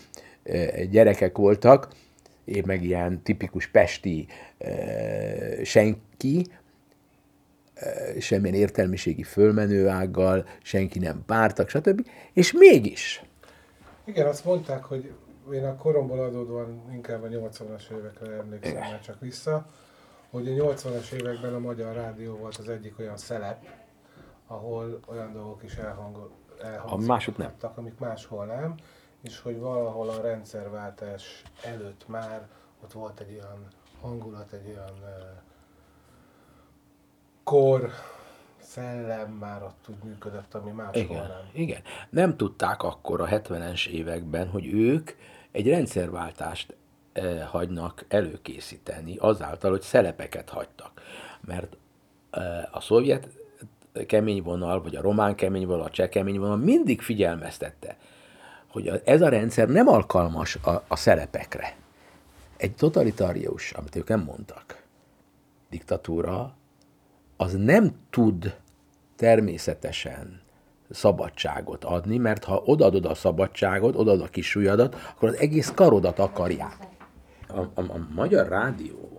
gyerekek 0.91 1.37
voltak, 1.37 1.89
én 2.45 2.63
meg 2.67 2.85
ilyen 2.85 3.23
tipikus 3.23 3.67
pesti 3.67 4.27
senki, 5.65 6.47
semmilyen 8.19 8.57
értelmiségi 8.57 9.23
fölmenő 9.23 9.89
ággal, 9.89 10.47
senki 10.63 10.99
nem 10.99 11.23
pártak, 11.27 11.69
stb. 11.69 12.07
És 12.33 12.53
mégis 12.53 13.23
igen, 14.11 14.27
azt 14.27 14.45
mondták, 14.45 14.85
hogy 14.85 15.13
én 15.53 15.65
a 15.65 15.77
koromból 15.77 16.21
adódóan 16.21 16.83
inkább 16.93 17.23
a 17.23 17.27
80-as 17.27 17.91
évekre 17.91 18.33
emlékszem 18.33 18.71
Igen. 18.71 18.91
már 18.91 19.01
csak 19.01 19.21
vissza, 19.21 19.67
hogy 20.31 20.49
a 20.49 20.75
80-as 20.75 21.13
években 21.13 21.55
a 21.55 21.59
Magyar 21.59 21.95
Rádió 21.95 22.37
volt 22.37 22.57
az 22.57 22.69
egyik 22.69 22.99
olyan 22.99 23.17
szelep, 23.17 23.67
ahol 24.47 25.01
olyan 25.07 25.33
dolgok 25.33 25.63
is 25.63 25.75
elhangol, 25.75 26.31
elhangzottak, 26.63 27.77
amik 27.77 27.99
máshol 27.99 28.45
nem, 28.47 28.75
és 29.23 29.41
hogy 29.41 29.59
valahol 29.59 30.09
a 30.09 30.21
rendszerváltás 30.21 31.43
előtt 31.65 32.09
már 32.09 32.49
ott 32.83 32.93
volt 32.93 33.21
egy 33.21 33.33
olyan 33.33 33.67
hangulat, 34.01 34.53
egy 34.53 34.67
olyan 34.67 34.99
uh, 37.53 37.59
kor, 37.59 37.91
szellem 38.61 39.31
már 39.31 39.63
ott 39.63 39.85
úgy 39.89 40.09
működött, 40.09 40.55
ami 40.55 40.71
máshol 40.71 41.03
Igen, 41.03 41.17
nem. 41.17 41.49
igen. 41.53 41.81
Nem 42.11 42.37
tudták 42.37 42.83
akkor 42.83 43.21
a 43.21 43.27
70-es 43.27 43.87
években, 43.87 44.49
hogy 44.49 44.67
ők 44.67 45.11
egy 45.51 45.69
rendszerváltást 45.69 46.77
eh, 47.13 47.47
hagynak 47.47 48.05
előkészíteni 48.09 49.17
azáltal, 49.17 49.71
hogy 49.71 49.83
szelepeket 49.83 50.49
hagytak. 50.49 51.03
Mert 51.41 51.77
eh, 52.31 52.75
a 52.77 52.81
szovjet 52.81 53.29
kemény 54.07 54.43
vonal, 54.43 54.83
vagy 54.83 54.97
a 54.97 55.01
román 55.01 55.35
kemény 55.35 55.67
vonal, 55.67 55.85
a 55.85 55.91
cseh 55.91 56.09
kemény 56.09 56.39
vonal 56.39 56.57
mindig 56.57 57.01
figyelmeztette, 57.01 57.97
hogy 58.69 59.03
ez 59.05 59.23
a 59.23 59.29
rendszer 59.29 59.69
nem 59.69 59.89
alkalmas 59.89 60.55
a, 60.55 60.85
a 60.89 60.97
szerepekre. 60.97 61.77
Egy 62.57 62.75
totalitárius, 62.75 63.73
amit 63.73 63.97
ők 63.97 64.09
nem 64.09 64.21
mondtak, 64.21 64.83
diktatúra, 65.71 66.55
az 67.41 67.57
nem 67.57 67.93
tud 68.11 68.57
természetesen 69.17 70.41
szabadságot 70.91 71.85
adni, 71.85 72.17
mert 72.17 72.45
ha 72.45 72.63
odaadod 72.65 73.05
a 73.05 73.15
szabadságot, 73.15 73.97
odaadod 73.97 74.25
a 74.25 74.29
kis 74.29 74.57
ujjadat, 74.57 74.95
akkor 74.95 75.29
az 75.29 75.37
egész 75.37 75.73
karodat 75.75 76.19
akarják. 76.19 76.77
A, 77.49 77.61
a, 77.61 77.71
a 77.75 78.07
magyar 78.15 78.49
rádióban 78.49 79.19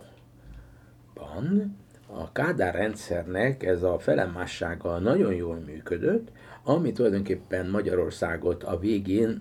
a 2.06 2.32
Kádár 2.32 2.74
rendszernek 2.74 3.62
ez 3.62 3.82
a 3.82 3.98
felemássága 3.98 4.98
nagyon 4.98 5.34
jól 5.34 5.56
működött, 5.56 6.28
ami 6.64 6.92
tulajdonképpen 6.92 7.70
Magyarországot 7.70 8.62
a 8.62 8.78
végén 8.78 9.40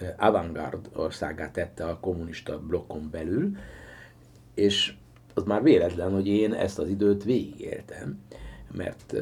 eh, 0.00 0.14
avantgard 0.16 0.90
országát 0.94 1.52
tette 1.52 1.84
a 1.84 2.00
kommunista 2.00 2.58
blokkon 2.58 3.08
belül, 3.10 3.56
és 4.54 4.94
az 5.34 5.42
már 5.42 5.62
véletlen, 5.62 6.12
hogy 6.12 6.26
én 6.26 6.52
ezt 6.52 6.78
az 6.78 6.88
időt 6.88 7.24
végigéltem, 7.24 8.18
mert 8.76 9.14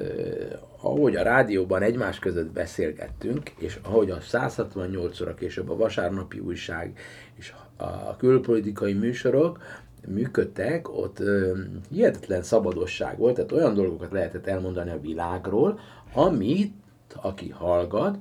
ahogy 0.80 1.16
a 1.16 1.22
rádióban 1.22 1.82
egymás 1.82 2.18
között 2.18 2.50
beszélgettünk, 2.50 3.50
és 3.58 3.78
ahogy 3.82 4.10
a 4.10 4.20
168 4.20 5.20
óra 5.20 5.34
később 5.34 5.70
a 5.70 5.76
vasárnapi 5.76 6.38
újság 6.38 6.98
és 7.34 7.54
a 7.76 8.16
külpolitikai 8.16 8.92
műsorok 8.92 9.58
működtek, 10.06 10.96
ott 10.96 11.20
ö, 11.20 11.58
hihetetlen 11.90 12.42
szabadosság 12.42 13.18
volt, 13.18 13.34
tehát 13.34 13.52
olyan 13.52 13.74
dolgokat 13.74 14.12
lehetett 14.12 14.46
elmondani 14.46 14.90
a 14.90 15.00
világról, 15.00 15.78
amit, 16.14 16.74
aki 17.22 17.48
hallgat, 17.48 18.18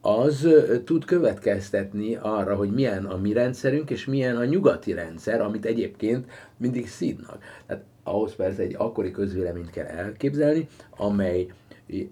az 0.00 0.48
tud 0.84 1.04
következtetni 1.04 2.14
arra, 2.14 2.54
hogy 2.54 2.70
milyen 2.70 3.04
a 3.04 3.16
mi 3.16 3.32
rendszerünk, 3.32 3.90
és 3.90 4.04
milyen 4.04 4.36
a 4.36 4.44
nyugati 4.44 4.92
rendszer, 4.92 5.40
amit 5.40 5.64
egyébként 5.64 6.26
mindig 6.56 6.88
szídnak. 6.88 7.38
Tehát 7.66 7.84
ahhoz 8.02 8.34
persze 8.34 8.62
egy 8.62 8.74
akkori 8.78 9.10
közvéleményt 9.10 9.70
kell 9.70 9.86
elképzelni, 9.86 10.68
amely 10.96 11.46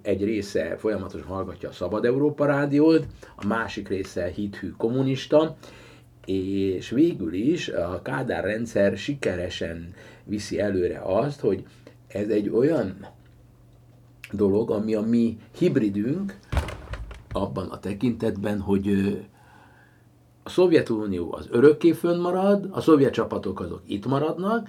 egy 0.03 0.25
része 0.25 0.77
folyamatosan 0.77 1.27
hallgatja 1.27 1.69
a 1.69 1.73
Szabad 1.73 2.05
Európa 2.05 2.47
rádiót, 2.47 3.07
a 3.37 3.47
másik 3.47 3.89
része 3.89 4.27
hithű 4.27 4.71
kommunista, 4.77 5.57
és 6.27 6.91
végül 6.91 7.33
is 7.33 7.69
a 7.69 8.01
Kádár 8.03 8.45
rendszer 8.45 8.97
sikeresen 8.97 9.95
viszi 10.25 10.61
előre 10.61 11.01
azt, 11.05 11.41
hogy 11.41 11.65
ez 12.09 12.29
egy 12.29 12.49
olyan 12.49 13.07
dolog, 14.33 14.71
ami 14.71 14.95
a 14.95 15.01
mi 15.01 15.39
hibridünk 15.59 16.39
abban 17.33 17.69
a 17.69 17.79
tekintetben, 17.79 18.61
hogy 18.61 18.89
a 20.43 20.49
Szovjetunió 20.49 21.33
az 21.33 21.49
örökké 21.51 21.93
fönnmarad, 21.93 22.69
a 22.71 22.81
szovjet 22.81 23.13
csapatok 23.13 23.61
azok 23.61 23.83
itt 23.87 24.07
maradnak, 24.07 24.69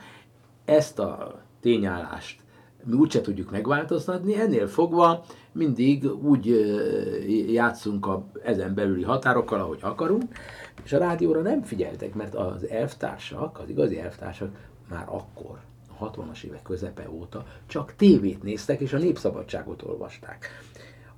ezt 0.66 1.00
a 1.00 1.40
tényállást 1.62 2.42
mi 2.84 2.96
úgyse 2.96 3.22
tudjuk 3.22 3.52
megváltoztatni, 3.52 4.40
ennél 4.40 4.68
fogva 4.68 5.24
mindig 5.52 6.24
úgy 6.24 6.46
játszunk 7.52 8.06
a 8.06 8.26
ezen 8.44 8.74
belüli 8.74 9.04
határokkal, 9.04 9.60
ahogy 9.60 9.80
akarunk, 9.82 10.24
és 10.84 10.94
a 10.94 10.98
rádióra 10.98 11.42
nem 11.42 11.62
figyeltek, 11.62 12.14
mert 12.14 12.36
az 12.36 12.68
elvtársak, 12.68 13.60
az 13.60 13.70
igazi 13.70 14.00
elvtársak 14.00 14.50
már 14.90 15.06
akkor, 15.08 15.60
a 15.98 16.12
60-as 16.12 16.44
évek 16.44 16.62
közepe 16.62 17.10
óta 17.10 17.46
csak 17.68 17.94
tévét 17.96 18.44
néztek, 18.44 18.80
és 18.80 18.94
a 18.94 18.98
népszabadságot 18.98 19.82
olvasták. 19.82 20.48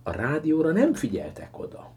A 0.03 0.11
rádióra 0.11 0.71
nem 0.71 0.93
figyeltek 0.93 1.59
oda 1.59 1.91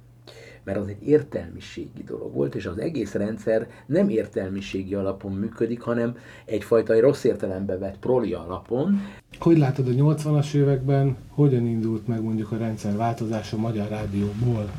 mert 0.65 0.79
az 0.79 0.89
egy 0.89 1.09
értelmiségi 1.09 2.03
dolog 2.07 2.35
volt, 2.35 2.55
és 2.55 2.67
az 2.67 2.79
egész 2.79 3.13
rendszer 3.13 3.69
nem 3.87 4.09
értelmiségi 4.09 4.95
alapon 4.95 5.33
működik, 5.33 5.81
hanem 5.81 6.17
egyfajta 6.45 7.01
rossz 7.01 7.25
értelembe 7.25 7.79
vett 7.79 7.99
proli 7.99 8.33
alapon. 8.33 9.01
Hogy 9.39 9.59
látod 9.59 9.89
a 9.89 9.91
80-as 9.91 10.55
években, 10.55 11.17
hogyan 11.29 11.67
indult 11.67 12.07
meg 12.07 12.23
mondjuk 12.23 12.53
a 12.53 12.57
rendszer 12.57 12.97
változása 12.97 13.57
a 13.57 13.61
Magyar 13.61 13.89
Rádióból? 13.89 14.71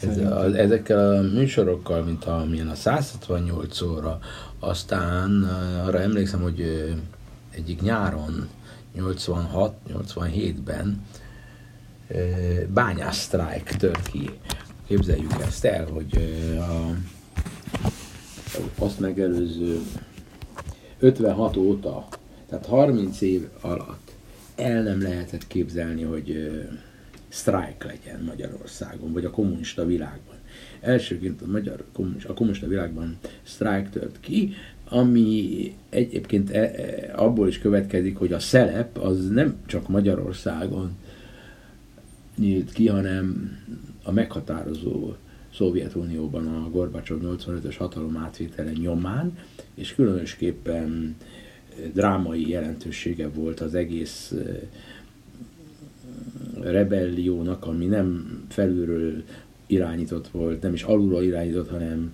Ez, 0.00 0.18
a, 0.18 0.56
ezekkel 0.56 1.14
a 1.14 1.22
műsorokkal, 1.22 2.02
mint 2.02 2.24
a, 2.24 2.44
milyen 2.50 2.68
a 2.68 2.74
168 2.74 3.82
óra, 3.82 4.18
aztán 4.58 5.42
arra 5.86 5.98
emlékszem, 5.98 6.40
hogy 6.40 6.86
egyik 7.50 7.80
nyáron, 7.80 8.48
86-87-ben 8.98 11.04
bányászsztrájk 12.74 13.68
tört 13.68 14.10
ki. 14.10 14.30
Képzeljük 14.86 15.34
ezt 15.40 15.64
el, 15.64 15.86
hogy 15.86 16.34
a, 16.58 16.94
azt 18.78 19.00
megelőző 19.00 19.80
56 20.98 21.56
óta, 21.56 22.08
tehát 22.48 22.66
30 22.66 23.20
év 23.20 23.48
alatt 23.60 24.12
el 24.56 24.82
nem 24.82 25.02
lehetett 25.02 25.46
képzelni, 25.46 26.02
hogy 26.02 26.50
sztrájk 27.28 27.84
legyen 27.84 28.22
Magyarországon, 28.24 29.12
vagy 29.12 29.24
a 29.24 29.30
kommunista 29.30 29.86
világban. 29.86 30.36
Elsőként 30.80 31.42
a, 31.42 31.46
magyar, 31.46 31.84
a 32.26 32.32
kommunista 32.32 32.66
világban 32.66 33.18
sztrájk 33.42 33.90
tört 33.90 34.20
ki, 34.20 34.54
ami 34.88 35.74
egyébként 35.88 36.50
abból 37.16 37.48
is 37.48 37.58
következik, 37.58 38.16
hogy 38.16 38.32
a 38.32 38.38
szelep 38.38 38.98
az 38.98 39.28
nem 39.28 39.56
csak 39.66 39.88
Magyarországon 39.88 40.96
nyílt 42.36 42.72
ki, 42.72 42.88
hanem 42.88 43.58
a 44.02 44.12
meghatározó 44.12 45.14
Szovjetunióban 45.54 46.46
a 46.46 46.70
Gorbacsov 46.70 47.20
85-ös 47.22 47.74
hatalom 47.78 48.16
átvétele 48.16 48.72
nyomán, 48.72 49.38
és 49.74 49.94
különösképpen 49.94 51.16
drámai 51.92 52.48
jelentősége 52.48 53.28
volt 53.28 53.60
az 53.60 53.74
egész 53.74 54.34
rebelliónak, 56.60 57.66
ami 57.66 57.86
nem 57.86 58.40
felülről 58.48 59.22
irányított 59.66 60.28
volt, 60.28 60.62
nem 60.62 60.72
is 60.72 60.82
alulról 60.82 61.22
irányított, 61.22 61.68
hanem 61.68 62.12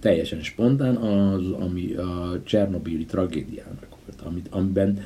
teljesen 0.00 0.42
spontán, 0.42 0.96
az, 0.96 1.50
ami 1.50 1.92
a 1.92 2.40
Csernobili 2.44 3.04
tragédiának 3.04 3.86
volt, 3.88 4.20
amit, 4.20 4.48
amiben 4.50 5.00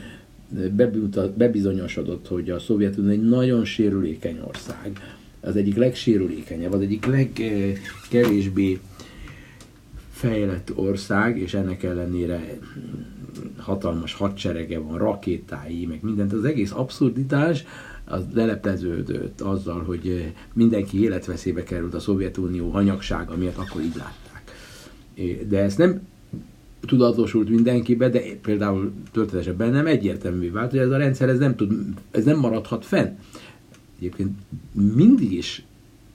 bebizonyosodott, 1.37 2.29
hogy 2.29 2.51
a 2.51 2.59
Szovjetunió 2.59 3.11
egy 3.11 3.29
nagyon 3.29 3.65
sérülékeny 3.65 4.41
ország, 4.47 5.17
az 5.41 5.57
egyik 5.57 5.77
legsérülékenyebb, 5.77 6.73
az 6.73 6.81
egyik 6.81 7.07
legkevésbé 7.07 8.79
fejlett 10.11 10.73
ország, 10.75 11.39
és 11.39 11.55
ennek 11.55 11.83
ellenére 11.83 12.59
hatalmas 13.57 14.15
hadserege 14.15 14.79
van, 14.79 14.99
rakétái, 14.99 15.87
meg 15.87 15.99
mindent. 16.03 16.33
Az 16.33 16.45
egész 16.45 16.73
abszurditás 16.73 17.65
az 18.05 18.23
lelepleződött 18.33 19.41
azzal, 19.41 19.83
hogy 19.83 20.33
mindenki 20.55 21.03
életveszélybe 21.03 21.63
került 21.63 21.95
a 21.95 22.01
Szovjetunió 22.01 22.71
hanyagsága 22.71 23.37
miatt, 23.37 23.57
akkor 23.57 23.81
így 23.81 23.97
látták. 23.97 24.53
De 25.49 25.59
ezt 25.59 25.79
nem 25.79 26.01
tudatosult 26.81 27.49
mindenkibe, 27.49 28.09
de 28.09 28.21
például 28.43 28.93
történetesen 29.13 29.57
bennem 29.57 29.87
egyértelmű 29.87 30.53
vált, 30.53 30.71
hogy 30.71 30.81
ez 30.81 30.91
a 30.91 30.97
rendszer 30.97 31.29
ez 31.29 31.39
nem, 31.39 31.57
tud, 31.57 31.73
ez 32.11 32.25
nem 32.25 32.39
maradhat 32.39 32.85
fenn. 32.85 33.17
Egyébként 33.99 34.39
mindig 34.73 35.33
is 35.33 35.63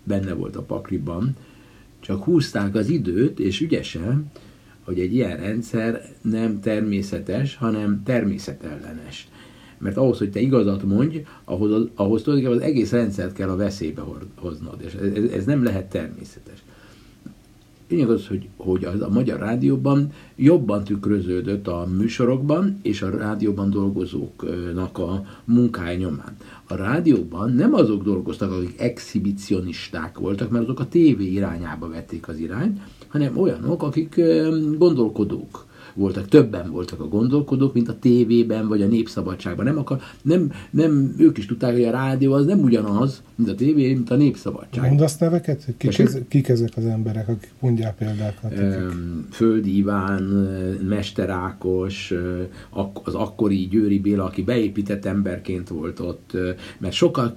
benne 0.03 0.33
volt 0.33 0.55
a 0.55 0.61
pakliban, 0.61 1.35
csak 1.99 2.23
húzták 2.23 2.75
az 2.75 2.89
időt, 2.89 3.39
és 3.39 3.61
ügyesen, 3.61 4.31
hogy 4.83 4.99
egy 4.99 5.13
ilyen 5.13 5.37
rendszer 5.37 6.11
nem 6.21 6.59
természetes, 6.59 7.55
hanem 7.55 8.01
természetellenes. 8.03 9.27
Mert 9.77 9.97
ahhoz, 9.97 10.17
hogy 10.17 10.31
te 10.31 10.39
igazat 10.39 10.83
mondj, 10.83 11.23
ahhoz, 11.43 11.87
ahhoz 11.95 12.21
tulajdonképpen 12.21 12.63
az 12.63 12.69
egész 12.69 12.91
rendszert 12.91 13.33
kell 13.33 13.49
a 13.49 13.55
veszélybe 13.55 14.03
hoznod, 14.35 14.81
és 14.85 14.93
ez, 14.93 15.31
ez 15.31 15.45
nem 15.45 15.63
lehet 15.63 15.89
természetes. 15.89 16.63
Lényeg 17.93 18.09
az, 18.09 18.27
hogy, 18.27 18.47
hogy 18.57 18.83
az 18.83 19.01
a 19.01 19.09
Magyar 19.09 19.39
Rádióban 19.39 20.11
jobban 20.35 20.83
tükröződött 20.83 21.67
a 21.67 21.87
műsorokban 21.97 22.79
és 22.81 23.01
a 23.01 23.09
rádióban 23.09 23.69
dolgozóknak 23.69 24.97
a 24.97 25.25
munkája 25.45 25.97
nyomán. 25.97 26.37
A 26.67 26.75
rádióban 26.75 27.51
nem 27.51 27.73
azok 27.73 28.03
dolgoztak, 28.03 28.51
akik 28.51 28.79
exhibicionisták 28.79 30.17
voltak, 30.17 30.49
mert 30.49 30.63
azok 30.63 30.79
a 30.79 30.87
tévé 30.87 31.25
irányába 31.25 31.89
vették 31.89 32.27
az 32.27 32.37
irányt, 32.37 32.79
hanem 33.07 33.37
olyanok, 33.37 33.83
akik 33.83 34.21
gondolkodók 34.77 35.65
voltak, 35.93 36.27
többen 36.27 36.71
voltak 36.71 36.99
a 36.99 37.07
gondolkodók, 37.07 37.73
mint 37.73 37.89
a 37.89 37.99
tévében 37.99 38.67
vagy 38.67 38.81
a 38.81 38.87
népszabadságban. 38.87 39.65
Nem, 39.65 39.77
akar, 39.77 40.01
nem, 40.21 40.51
nem, 40.69 41.15
ők 41.17 41.37
is 41.37 41.45
tudták, 41.45 41.73
hogy 41.73 41.83
a 41.83 41.91
rádió 41.91 42.33
az 42.33 42.45
nem 42.45 42.59
ugyanaz, 42.59 43.21
mint 43.35 43.49
a 43.49 43.55
tévé, 43.55 43.93
mint 43.93 44.09
a 44.09 44.15
népszabadság. 44.15 44.87
Mondasz 44.87 45.17
neveket? 45.17 45.65
Kik, 45.77 45.99
ez, 45.99 46.17
kik 46.27 46.49
ezek 46.49 46.71
az 46.75 46.85
emberek, 46.85 47.27
akik 47.27 47.53
mondják 47.59 47.95
példákat? 47.95 48.53
Földi 49.31 49.77
Iván, 49.77 50.23
Mester 50.89 51.29
Ákos, 51.29 52.13
az 53.03 53.13
akkori 53.13 53.67
Győri 53.67 53.99
Béla, 53.99 54.23
aki 54.23 54.43
beépített 54.43 55.05
emberként 55.05 55.67
volt 55.69 55.99
ott, 55.99 56.37
mert 56.77 56.93
sokkal 56.93 57.35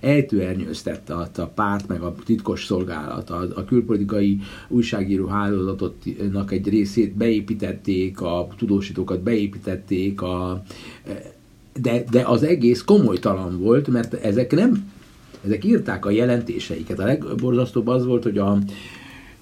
ejtőernyőztette 0.00 1.14
a, 1.14 1.28
a 1.36 1.46
párt, 1.46 1.88
meg 1.88 2.02
a 2.02 2.14
titkos 2.24 2.64
szolgálat, 2.64 3.30
a, 3.30 3.48
a 3.54 3.64
külpolitikai 3.64 4.38
újságíró 4.68 5.26
hálózatotnak 5.26 6.52
egy 6.52 6.68
részét 6.68 7.16
beépítették, 7.16 8.20
a 8.20 8.48
tudósítókat 8.58 9.20
beépítették, 9.20 10.22
a, 10.22 10.62
de, 11.80 12.04
de 12.10 12.22
az 12.22 12.42
egész 12.42 12.82
komolytalan 12.82 13.60
volt, 13.60 13.88
mert 13.88 14.14
ezek 14.14 14.54
nem, 14.54 14.90
ezek 15.44 15.64
írták 15.64 16.06
a 16.06 16.10
jelentéseiket. 16.10 16.98
A 16.98 17.04
legborzasztóbb 17.04 17.86
az 17.86 18.06
volt, 18.06 18.22
hogy 18.22 18.38
a, 18.38 18.58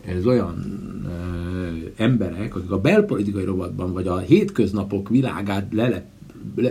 ez 0.06 0.26
olyan 0.26 0.64
ö, 1.04 2.02
emberek, 2.02 2.56
akik 2.56 2.70
a 2.70 2.80
belpolitikai 2.80 3.44
rovatban, 3.44 3.92
vagy 3.92 4.06
a 4.06 4.18
hétköznapok 4.18 5.08
világát 5.08 5.66
lelep, 5.72 6.04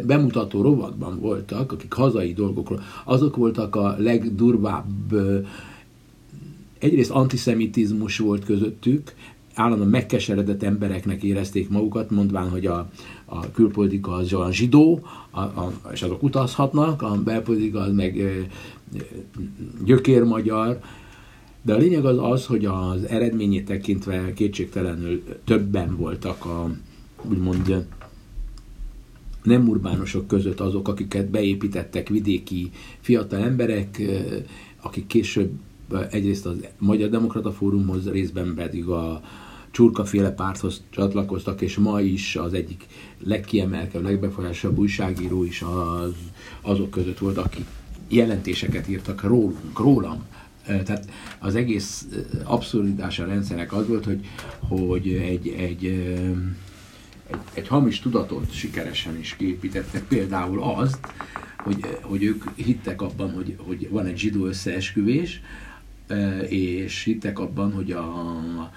bemutató 0.05 0.61
rovatban 0.61 1.19
voltak, 1.19 1.71
akik 1.71 1.93
hazai 1.93 2.33
dolgokról, 2.33 2.81
azok 3.03 3.35
voltak 3.35 3.75
a 3.75 3.95
legdurvább, 3.97 5.13
egyrészt 6.79 7.11
antiszemitizmus 7.11 8.17
volt 8.17 8.45
közöttük, 8.45 9.13
állandóan 9.57 9.89
megkeseredett 9.89 10.63
embereknek 10.63 11.23
érezték 11.23 11.69
magukat, 11.69 12.09
mondván, 12.09 12.49
hogy 12.49 12.65
a, 12.65 12.89
a 13.25 13.51
külpolitika 13.51 14.11
az 14.11 14.33
olyan 14.33 14.51
zsidó, 14.51 15.01
a, 15.29 15.39
a, 15.39 15.73
és 15.91 16.01
azok 16.01 16.23
utazhatnak, 16.23 17.01
a 17.01 17.21
belpolitika 17.23 17.79
az 17.79 17.93
meg 17.93 18.43
gyökér 19.85 20.23
magyar, 20.23 20.79
de 21.61 21.73
a 21.73 21.77
lényeg 21.77 22.05
az 22.05 22.17
az, 22.31 22.45
hogy 22.45 22.65
az 22.65 23.03
eredményét 23.07 23.65
tekintve 23.65 24.33
kétségtelenül 24.33 25.23
többen 25.43 25.95
voltak 25.95 26.45
a 26.45 26.71
úgymond 27.29 27.85
nem 29.47 29.67
urbánosok 29.67 30.27
között 30.27 30.59
azok, 30.59 30.87
akiket 30.87 31.29
beépítettek 31.29 32.07
vidéki 32.07 32.71
fiatal 32.99 33.39
emberek, 33.39 34.01
akik 34.81 35.07
később 35.07 35.51
egyrészt 36.09 36.45
az 36.45 36.55
Magyar 36.77 37.09
Demokrata 37.09 37.51
Fórumhoz, 37.51 38.09
részben 38.09 38.53
pedig 38.55 38.87
a 38.87 39.21
csurkaféle 39.71 40.31
párthoz 40.31 40.83
csatlakoztak, 40.89 41.61
és 41.61 41.77
ma 41.77 42.01
is 42.01 42.35
az 42.35 42.53
egyik 42.53 42.85
legkiemelkebb, 43.23 44.03
legbefolyásabb 44.03 44.77
újságíró 44.77 45.43
is 45.43 45.61
az, 45.61 46.13
azok 46.61 46.89
között 46.89 47.17
volt, 47.17 47.37
akik 47.37 47.65
jelentéseket 48.07 48.87
írtak 48.87 49.23
rólunk, 49.23 49.79
rólam. 49.79 50.23
Tehát 50.65 51.09
az 51.39 51.55
egész 51.55 52.07
abszurditása 52.43 53.23
a 53.23 53.27
rendszernek 53.27 53.73
az 53.73 53.87
volt, 53.87 54.05
hogy, 54.05 54.25
hogy 54.59 55.07
egy, 55.07 55.47
egy 55.47 56.13
egy, 57.27 57.37
egy 57.53 57.67
hamis 57.67 57.99
tudatot 57.99 58.51
sikeresen 58.51 59.17
is 59.19 59.35
képítettek, 59.35 60.03
például 60.03 60.63
azt, 60.63 60.99
hogy, 61.57 61.97
hogy 62.01 62.23
ők 62.23 62.43
hittek 62.55 63.01
abban, 63.01 63.33
hogy, 63.33 63.55
hogy 63.57 63.89
van 63.89 64.05
egy 64.05 64.17
zsidó 64.17 64.45
összeesküvés, 64.45 65.41
e, 66.07 66.39
és 66.39 67.03
hittek 67.03 67.39
abban, 67.39 67.73
hogy 67.73 67.91
a, 67.91 68.71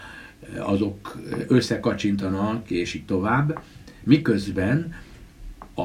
azok 0.58 1.18
összekacsintanak, 1.46 2.70
és 2.70 2.94
így 2.94 3.04
tovább, 3.04 3.62
miközben 4.04 4.94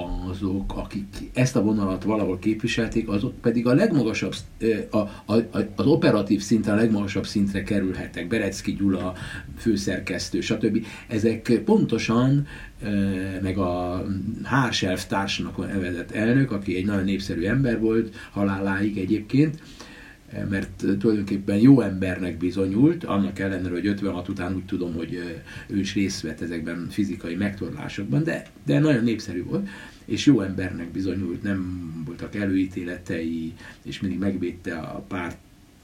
azok, 0.04 0.74
akik 0.76 1.06
ezt 1.34 1.56
a 1.56 1.62
vonalat 1.62 2.04
valahol 2.04 2.40
képviselték, 2.40 3.08
azok 3.08 3.34
pedig 3.42 3.68
a 3.68 3.74
legmagasabb, 3.74 4.34
a, 4.90 4.98
a, 4.98 5.44
az 5.76 5.86
operatív 5.86 6.42
szinten 6.42 6.74
a 6.74 6.78
legmagasabb 6.78 7.26
szintre 7.26 7.64
kerülhettek. 7.64 8.28
Berecki 8.28 8.74
Gyula, 8.74 9.14
főszerkesztő, 9.58 10.42
stb. 10.42 10.86
Ezek 11.08 11.62
pontosan, 11.66 12.48
meg 13.42 13.58
a 13.58 14.06
Hárself 14.44 15.06
társnak 15.06 15.58
nevezett 15.58 16.12
elnök, 16.12 16.52
aki 16.52 16.76
egy 16.76 16.86
nagyon 16.86 17.04
népszerű 17.04 17.44
ember 17.44 17.80
volt, 17.80 18.16
haláláig 18.32 18.98
egyébként, 18.98 19.60
mert 20.50 20.84
tulajdonképpen 21.00 21.58
jó 21.58 21.82
embernek 21.82 22.38
bizonyult, 22.38 23.04
annak 23.04 23.40
ellenére, 23.40 23.74
hogy 23.74 23.88
56 23.88 24.28
után 24.28 24.56
úgy 24.56 24.66
tudom, 24.66 24.94
hogy 24.94 25.42
ő 25.68 25.80
is 25.80 25.94
részt 25.94 26.22
vett 26.22 26.42
ezekben 26.42 26.88
fizikai 26.90 27.36
megtorlásokban, 27.36 28.24
de, 28.24 28.46
de 28.66 28.80
nagyon 28.80 29.04
népszerű 29.04 29.44
volt, 29.44 29.68
és 30.06 30.26
jó 30.26 30.42
embernek 30.42 30.92
bizonyult, 30.92 31.44
nem 31.44 31.92
voltak 32.06 32.36
előítéletei, 32.36 33.54
és 33.84 34.00
mindig 34.00 34.20
megvédte 34.20 34.78
a 34.78 35.06
párt 35.08 35.38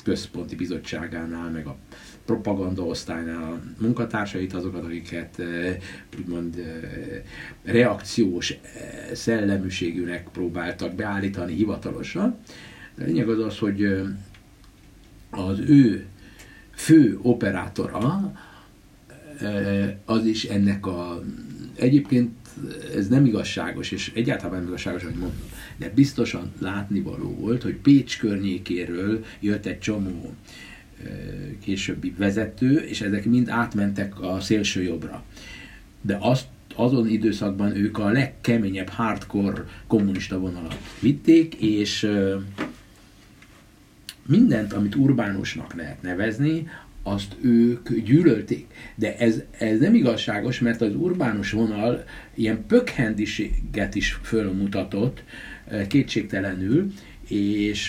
központi 0.03 0.55
bizottságánál, 0.55 1.49
meg 1.49 1.65
a 1.65 1.77
propaganda 2.25 2.85
osztálynál 2.85 3.43
a 3.43 3.59
munkatársait, 3.81 4.53
azokat, 4.53 4.83
akiket 4.83 5.41
úgymond 6.19 6.63
reakciós 7.63 8.53
szelleműségűnek 9.13 10.27
próbáltak 10.31 10.95
beállítani 10.95 11.53
hivatalosan. 11.53 12.37
De 12.95 13.03
a 13.03 13.05
lényeg 13.05 13.29
az 13.29 13.39
az, 13.39 13.57
hogy 13.57 14.01
az 15.31 15.59
ő 15.59 16.05
fő 16.71 17.19
operátora, 17.21 18.33
e, 19.39 19.97
az 20.05 20.25
is 20.25 20.43
ennek 20.43 20.85
a... 20.85 21.23
Egyébként 21.75 22.31
ez 22.95 23.07
nem 23.07 23.25
igazságos, 23.25 23.91
és 23.91 24.11
egyáltalán 24.15 24.59
nem 24.59 24.67
igazságos, 24.67 25.03
hogy 25.03 25.13
mondom, 25.13 25.39
de 25.77 25.91
biztosan 25.95 26.51
látnivaló 26.59 27.35
volt, 27.39 27.63
hogy 27.63 27.75
Pécs 27.75 28.19
környékéről 28.19 29.25
jött 29.39 29.65
egy 29.65 29.79
csomó 29.79 30.33
e, 31.03 31.09
későbbi 31.63 32.13
vezető, 32.17 32.77
és 32.77 33.01
ezek 33.01 33.25
mind 33.25 33.49
átmentek 33.49 34.21
a 34.21 34.39
szélső 34.39 34.81
jobbra. 34.81 35.23
De 36.01 36.17
azt 36.19 36.45
azon 36.75 37.07
időszakban 37.07 37.75
ők 37.75 37.97
a 37.97 38.09
legkeményebb 38.09 38.89
hardcore 38.89 39.65
kommunista 39.87 40.39
vonalat 40.39 40.77
vitték, 40.99 41.55
és 41.55 42.03
e, 42.03 42.37
mindent, 44.31 44.73
amit 44.73 44.95
urbánusnak 44.95 45.73
lehet 45.73 46.01
nevezni, 46.01 46.67
azt 47.03 47.35
ők 47.41 47.93
gyűlölték. 47.93 48.65
De 48.95 49.17
ez, 49.17 49.41
ez 49.57 49.79
nem 49.79 49.95
igazságos, 49.95 50.59
mert 50.59 50.81
az 50.81 50.95
urbánus 50.95 51.51
vonal 51.51 52.03
ilyen 52.33 52.65
pökhendiséget 52.67 53.95
is 53.95 54.19
fölmutatott 54.21 55.23
kétségtelenül, 55.87 56.91
és 57.27 57.87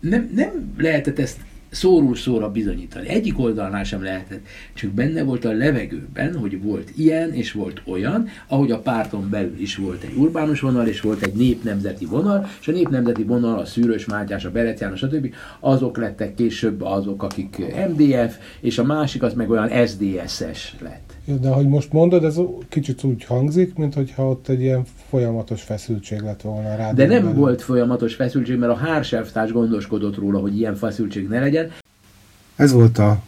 nem, 0.00 0.30
nem 0.34 0.74
lehetett 0.76 1.18
ezt 1.18 1.38
szóról 1.74 2.14
szóra 2.14 2.50
bizonyítani. 2.50 3.08
Egyik 3.08 3.38
oldalnál 3.38 3.84
sem 3.84 4.02
lehetett, 4.02 4.46
csak 4.74 4.90
benne 4.90 5.22
volt 5.22 5.44
a 5.44 5.52
levegőben, 5.52 6.36
hogy 6.36 6.62
volt 6.62 6.90
ilyen 6.96 7.32
és 7.32 7.52
volt 7.52 7.82
olyan, 7.84 8.28
ahogy 8.46 8.70
a 8.70 8.78
párton 8.78 9.30
belül 9.30 9.58
is 9.58 9.76
volt 9.76 10.02
egy 10.02 10.14
urbánus 10.16 10.60
vonal, 10.60 10.86
és 10.86 11.00
volt 11.00 11.22
egy 11.22 11.34
népnemzeti 11.34 12.04
vonal, 12.04 12.46
és 12.60 12.68
a 12.68 12.72
népnemzeti 12.72 13.22
vonal, 13.22 13.58
a 13.58 13.64
Szűrös 13.64 14.06
Mátyás, 14.06 14.44
a 14.44 14.50
Berec 14.50 14.80
János, 14.80 14.98
stb. 14.98 15.34
azok 15.60 15.96
lettek 15.96 16.34
később 16.34 16.82
azok, 16.82 17.22
akik 17.22 17.62
MDF, 17.88 18.36
és 18.60 18.78
a 18.78 18.84
másik 18.84 19.22
az 19.22 19.34
meg 19.34 19.50
olyan 19.50 19.86
SDS-es 19.86 20.74
lett. 20.80 21.13
De 21.24 21.48
ahogy 21.48 21.68
most 21.68 21.92
mondod, 21.92 22.24
ez 22.24 22.40
kicsit 22.68 23.04
úgy 23.04 23.24
hangzik, 23.24 23.74
mint 23.74 23.94
hogyha 23.94 24.28
ott 24.28 24.48
egy 24.48 24.60
ilyen 24.60 24.84
folyamatos 25.08 25.62
feszültség 25.62 26.20
lett 26.20 26.40
volna 26.40 26.76
rá. 26.76 26.92
De 26.92 27.06
nem 27.06 27.22
belül. 27.22 27.38
volt 27.38 27.62
folyamatos 27.62 28.14
feszültség, 28.14 28.58
mert 28.58 28.72
a 28.72 28.76
Hárselvtárs 28.76 29.52
gondoskodott 29.52 30.16
róla, 30.16 30.38
hogy 30.38 30.58
ilyen 30.58 30.74
feszültség 30.74 31.28
ne 31.28 31.40
legyen. 31.40 31.70
Ez 32.56 32.72
volt 32.72 32.98
a 32.98 33.22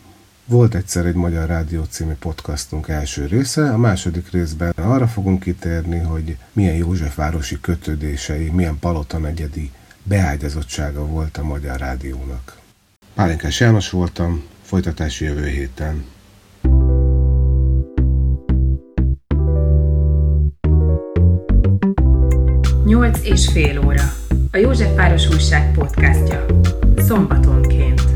volt 0.49 0.75
egyszer 0.75 1.07
egy 1.07 1.15
Magyar 1.15 1.49
Rádió 1.49 1.83
című 1.83 2.13
podcastunk 2.13 2.89
első 2.89 3.27
része, 3.27 3.73
a 3.73 3.77
második 3.77 4.31
részben 4.31 4.73
arra 4.77 5.07
fogunk 5.07 5.41
kitérni, 5.41 5.99
hogy 5.99 6.37
milyen 6.53 6.75
Józsefvárosi 6.75 7.61
kötődései, 7.61 8.51
milyen 8.51 8.79
Palota 8.79 9.19
negyedi 9.19 9.71
beágyazottsága 10.03 11.07
volt 11.07 11.37
a 11.37 11.45
Magyar 11.45 11.79
Rádiónak. 11.79 12.59
Pálinkás 13.15 13.61
János 13.61 13.91
voltam, 13.91 14.45
folytatási 14.63 15.25
jövő 15.25 15.47
héten. 15.47 16.05
8 22.87 23.19
és 23.23 23.49
fél 23.53 23.85
óra. 23.87 24.13
A 24.53 24.57
Józsefváros 24.57 25.29
újság 25.29 25.73
podcastja. 25.75 26.47
Szombatonként. 26.97 28.16